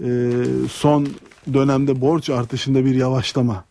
[0.03, 0.31] e,
[0.72, 1.07] son
[1.53, 3.65] dönemde borç artışında bir yavaşlama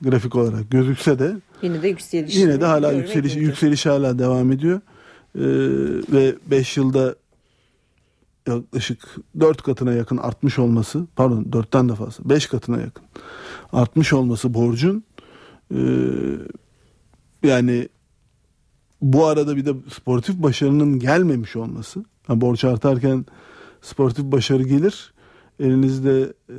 [0.00, 2.36] grafik olarak gözükse de Yine de yükseliş.
[2.36, 4.80] yine de hala yükseliş yükseliş hala devam ediyor.
[5.36, 5.40] Ee,
[6.12, 7.14] ve 5 yılda
[8.46, 13.04] yaklaşık 4 katına yakın artmış olması pardon 4'ten de fazla 5 katına yakın
[13.72, 15.04] artmış olması borcun
[15.74, 15.80] e,
[17.42, 17.88] yani
[19.02, 23.26] bu arada bir de sportif başarının gelmemiş olması yani borç artarken
[23.82, 25.12] sportif başarı gelir
[25.60, 26.58] elinizde e,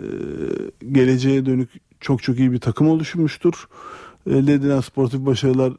[0.92, 1.70] geleceğe dönük
[2.00, 3.68] çok çok iyi bir takım oluşmuştur
[4.30, 5.74] elde edilen sportif başarılar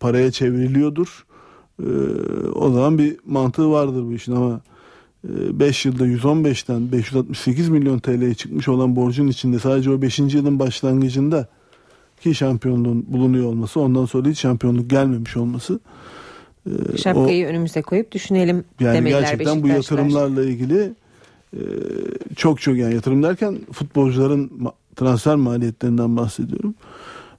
[0.00, 1.26] paraya çevriliyordur
[1.82, 1.86] ee,
[2.54, 4.60] o zaman bir mantığı vardır bu işin ama
[5.24, 10.18] 5 yılda 115'ten 568 milyon TL'ye çıkmış olan borcun içinde sadece o 5.
[10.18, 11.48] yılın başlangıcında
[12.20, 15.80] ki şampiyonluğun bulunuyor olması ondan sonra hiç şampiyonluk gelmemiş olması e,
[16.96, 20.92] Şapkayı o, önümüze koyup düşünelim yani demeliler gerçekten bu yatırımlarla ilgili
[21.54, 21.60] e,
[22.36, 24.50] çok çok yani yatırım derken futbolcuların
[24.96, 26.74] transfer maliyetlerinden bahsediyorum.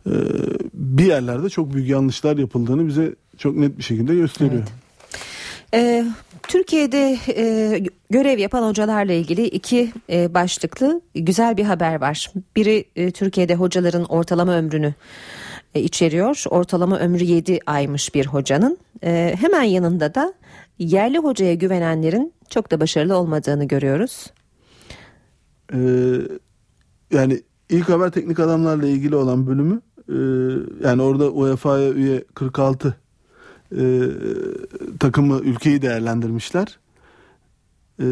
[0.05, 0.13] E,
[0.73, 4.53] bir yerlerde çok büyük yanlışlar yapıldığını bize çok net bir şekilde gösteriyor.
[4.53, 4.69] Evet.
[5.73, 6.05] Ee,
[6.47, 12.31] Türkiye'de e, görev yapan hocalarla ilgili iki e, başlıklı güzel bir haber var.
[12.55, 14.93] Biri e, Türkiye'de hocaların ortalama ömrünü e,
[15.75, 16.43] içeriyor.
[16.49, 18.77] Ortalama ömrü 7 aymış bir hocanın.
[19.03, 20.33] E, hemen yanında da
[20.79, 24.27] yerli hocaya güvenenlerin çok da başarılı olmadığını görüyoruz.
[25.73, 25.77] Ee,
[27.11, 30.17] yani ilk haber teknik adamlarla ilgili olan bölümü e,
[30.87, 32.95] yani orada UEFA'ya üye 46
[33.71, 34.09] e,
[34.99, 36.79] takımı ülkeyi değerlendirmişler.
[37.99, 38.07] E,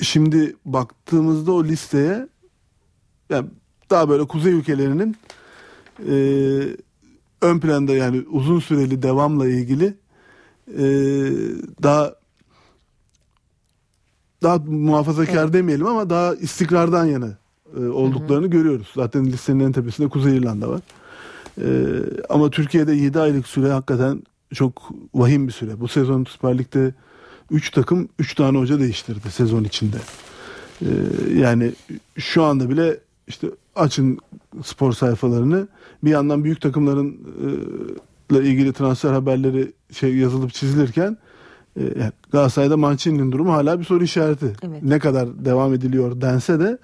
[0.00, 2.28] şimdi baktığımızda o listeye
[3.30, 3.48] yani
[3.90, 5.16] daha böyle kuzey ülkelerinin
[6.08, 6.14] e,
[7.42, 9.94] ön planda yani uzun süreli devamla ilgili
[10.68, 10.84] e,
[11.82, 12.14] daha
[14.42, 15.52] daha muhafazakar evet.
[15.52, 17.38] demeyelim ama daha istikrardan yana
[17.76, 18.50] e, olduklarını hı hı.
[18.50, 18.88] görüyoruz.
[18.94, 20.80] Zaten listenin en tepesinde Kuzey İrlanda var.
[21.60, 24.22] Ee, ama Türkiye'de 7 aylık süre hakikaten
[24.54, 25.80] çok vahim bir süre.
[25.80, 26.94] Bu sezon Süper Lig'de
[27.50, 29.96] 3 takım 3 tane hoca değiştirdi sezon içinde.
[30.82, 30.86] Ee,
[31.34, 31.72] yani
[32.18, 34.18] şu anda bile işte açın
[34.64, 35.68] spor sayfalarını
[36.04, 37.18] bir yandan büyük takımların
[38.30, 41.16] ile ilgili transfer haberleri şey yazılıp çizilirken
[41.80, 41.82] e,
[42.32, 44.52] Galatasaray'da Mancini'nin durumu hala bir soru işareti.
[44.62, 44.82] Evet.
[44.82, 46.78] Ne kadar devam ediliyor dense de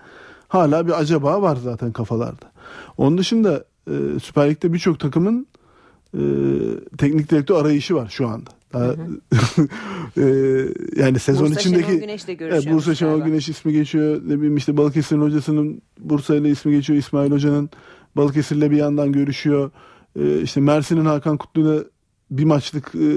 [0.49, 2.53] hala bir acaba var zaten kafalarda.
[2.97, 5.47] Onun dışında e, Süper Lig'de birçok takımın
[6.15, 6.23] e,
[6.99, 8.51] teknik direktör arayışı var şu anda.
[8.73, 8.97] Daha, hı
[9.57, 9.69] hı.
[10.21, 10.25] e,
[10.97, 13.29] yani sezon Bursa içindeki Şenol Güneş'le evet, Bursa Şenol galiba.
[13.29, 14.21] Güneş ismi geçiyor.
[14.27, 16.99] Ne bileyim işte Balıkesir'in hocasının Bursa ile ismi geçiyor.
[16.99, 17.71] İsmail Hoca'nın
[18.17, 19.71] Balıkesir'le bir yandan görüşüyor.
[20.21, 21.85] E, işte Mersin'in Hakan Kutlu'yla
[22.31, 23.09] bir maçlık e,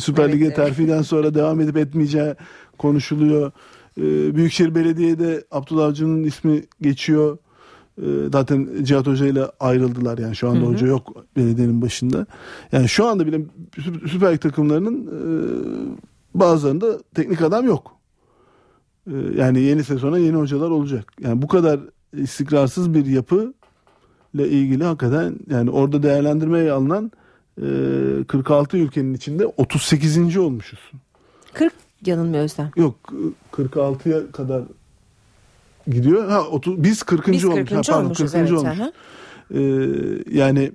[0.00, 1.06] Süper Lig'e evet, terfiden evet.
[1.06, 2.34] sonra devam edip etmeyeceği
[2.78, 3.52] konuşuluyor.
[3.98, 7.38] E, Büyükşehir Belediye'de Abdullah Avcı'nın ismi geçiyor.
[8.02, 10.68] Ee, zaten Cihat Hoca ile ayrıldılar yani şu anda hı hı.
[10.68, 12.26] hoca yok belediyenin başında.
[12.72, 13.40] Yani şu anda bile
[14.10, 15.20] Süper Lig takımlarının e,
[16.34, 17.96] bazılarında teknik adam yok.
[19.06, 21.12] E, yani yeni sezona yeni hocalar olacak.
[21.20, 21.80] Yani bu kadar
[22.12, 23.54] istikrarsız bir yapı
[24.34, 27.12] ile ilgili hakikaten yani orada değerlendirmeye alınan
[27.62, 30.36] e, 46 ülkenin içinde 38.
[30.36, 30.80] olmuşuz.
[31.54, 31.72] 40
[32.06, 32.70] yanılmıyorsam.
[32.76, 32.94] Yok
[33.52, 34.62] 46'ya kadar
[35.90, 36.28] gidiyor.
[36.28, 37.26] Ha 30 biz 40.
[37.26, 37.52] Biz 40.
[37.52, 37.88] olmuş.
[37.88, 38.34] Ha, pardon, 40.
[38.34, 38.78] Evet, olmuş.
[39.54, 40.72] Ee, yani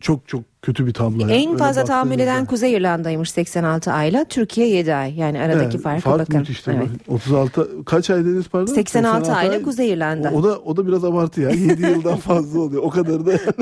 [0.00, 1.28] çok çok kötü bir tablo.
[1.28, 1.58] En yani.
[1.58, 4.24] fazla tahammül eden Kuzey İrlanda'ymış 86 ayla.
[4.24, 5.14] Türkiye 7 ay.
[5.14, 6.38] Yani aradaki evet, farka fark bakın.
[6.38, 6.88] Müthiş evet.
[7.08, 8.74] 36 kaç ay dediniz pardon?
[8.74, 10.30] 86, 86 ayla ay, Kuzey İrlanda.
[10.34, 11.50] O, o da o da biraz abartı ya.
[11.50, 12.82] 7 yıldan fazla oluyor.
[12.82, 13.52] O kadar da yani.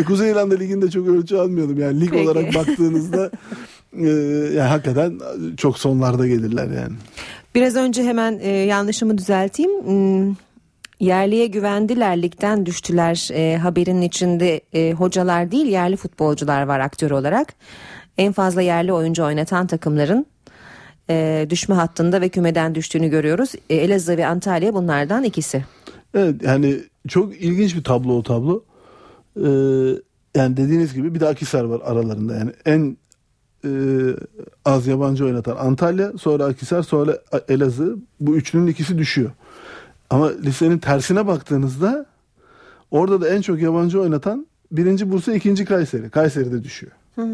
[0.04, 1.78] Kuzey İrlanda liginde çok ölçü almıyordum.
[1.78, 2.28] Yani lig Peki.
[2.28, 3.30] olarak baktığınızda
[3.98, 4.08] e,
[4.56, 5.18] yani hakikaten
[5.56, 6.94] çok sonlarda gelirler yani.
[7.56, 9.82] Biraz önce hemen e, yanlışımı düzelteyim.
[9.82, 10.34] Hmm,
[11.00, 17.54] yerliye güvendiler ligden düştüler e, haberin içinde e, hocalar değil yerli futbolcular var aktör olarak.
[18.18, 20.26] En fazla yerli oyuncu oynatan takımların
[21.10, 23.52] e, düşme hattında ve kümeden düştüğünü görüyoruz.
[23.70, 25.64] E, Elazığ ve Antalya bunlardan ikisi.
[26.14, 26.78] Evet yani
[27.08, 28.64] çok ilginç bir tablo o tablo.
[29.36, 29.48] Ee,
[30.34, 32.96] yani dediğiniz gibi bir de Akisar var aralarında yani en
[33.66, 33.70] e,
[34.64, 37.18] az yabancı oynatan Antalya, sonra Akisar, sonra
[37.48, 37.96] Elazığ.
[38.20, 39.30] Bu üçünün ikisi düşüyor.
[40.10, 42.06] Ama listenin tersine baktığınızda
[42.90, 46.10] orada da en çok yabancı oynatan birinci Bursa, ikinci Kayseri.
[46.10, 46.92] Kayseri de düşüyor.
[47.14, 47.26] Hmm.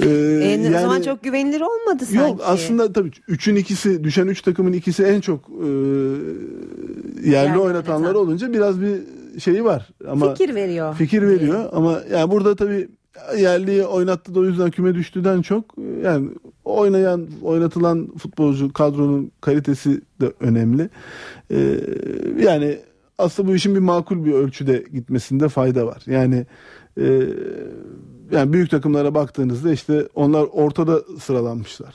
[0.00, 2.16] Ee, e, yani, o zaman çok güvenilir olmadı sanki.
[2.16, 5.68] Yok aslında tabii üçün ikisi düşen üç takımın ikisi en çok e,
[7.30, 8.26] yerli yani oynatanları oynatan.
[8.26, 9.00] olunca biraz bir
[9.40, 9.88] şeyi var.
[10.08, 10.94] Ama fikir veriyor.
[10.94, 12.88] Fikir veriyor ama yani burada tabii
[13.38, 15.64] yerliyi oynattı da o yüzden küme düştüden çok
[16.02, 16.28] yani
[16.64, 20.90] oynayan oynatılan futbolcu kadronun kalitesi de önemli.
[21.50, 21.80] Ee,
[22.42, 22.78] yani
[23.18, 26.02] aslında bu işin bir makul bir ölçüde gitmesinde fayda var.
[26.06, 26.46] Yani
[27.00, 27.22] e,
[28.32, 31.94] yani büyük takımlara baktığınızda işte onlar ortada sıralanmışlar.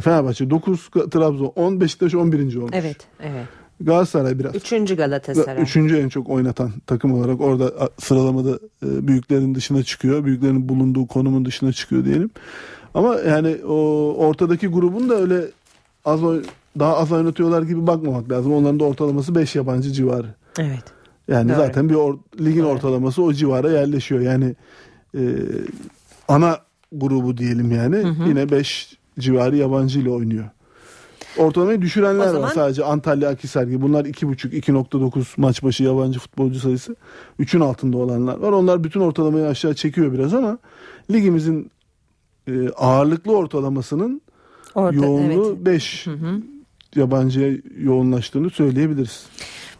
[0.00, 2.56] Fenerbahçe 9, Trabzon 10, Beşiktaş 11.
[2.56, 2.70] olmuş.
[2.72, 3.46] Evet, evet.
[3.84, 4.54] Galatasaray biraz.
[4.54, 5.62] Üçüncü Galatasaray.
[5.62, 10.24] Üçüncü en çok oynatan takım olarak orada sıralamada e, büyüklerin dışına çıkıyor.
[10.24, 12.30] Büyüklerin bulunduğu konumun dışına çıkıyor diyelim.
[12.94, 13.74] Ama yani o
[14.18, 15.44] ortadaki grubun da öyle
[16.04, 16.20] az
[16.78, 18.52] daha az oynatıyorlar gibi bakmamak lazım.
[18.52, 20.34] Onların da ortalaması 5 yabancı civarı.
[20.58, 20.84] Evet.
[21.28, 21.56] Yani Doğru.
[21.56, 22.68] zaten bir or, ligin Doğru.
[22.68, 24.20] ortalaması o civara yerleşiyor.
[24.20, 24.54] Yani
[25.14, 25.20] e,
[26.28, 26.58] ana
[26.92, 28.28] grubu diyelim yani hı hı.
[28.28, 30.50] yine 5 civarı yabancı ile oynuyor.
[31.38, 32.42] Ortalamayı düşürenler zaman...
[32.42, 33.82] var sadece Antalya Akisar gibi.
[33.82, 36.96] Bunlar 2.5 2.9 maç başı yabancı futbolcu sayısı.
[37.40, 38.52] 3'ün altında olanlar var.
[38.52, 40.58] Onlar bütün ortalamayı aşağı çekiyor biraz ama
[41.10, 41.70] ligimizin
[42.48, 44.22] e, ağırlıklı ortalamasının
[44.74, 46.42] Orta, yoğunluğu 5 evet.
[46.96, 49.26] yabancıya yoğunlaştığını söyleyebiliriz.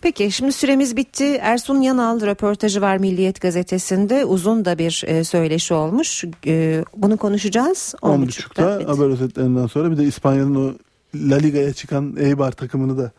[0.01, 1.25] Peki şimdi süremiz bitti.
[1.25, 4.25] Ersun Yanal röportajı var Milliyet Gazetesi'nde.
[4.25, 6.25] Uzun da bir e, söyleşi olmuş.
[6.47, 7.95] E, bunu konuşacağız.
[8.03, 10.75] 10.30'da 10 haber özetlerinden sonra bir de İspanya'nın o
[11.15, 13.13] La Liga'ya çıkan Eibar takımını da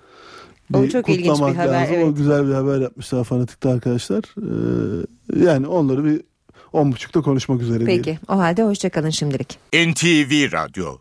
[0.74, 1.82] o çok ilginç bir haber.
[1.82, 1.96] Lazım.
[1.96, 2.06] Evet.
[2.06, 4.24] O güzel bir haber yapmışlar fanatikte arkadaşlar.
[4.38, 5.06] Ee,
[5.46, 6.22] yani onları bir
[6.74, 8.22] 10.30'da konuşmak üzere Peki diyelim.
[8.28, 9.58] o halde hoşçakalın şimdilik.
[9.74, 10.98] NTV Radyo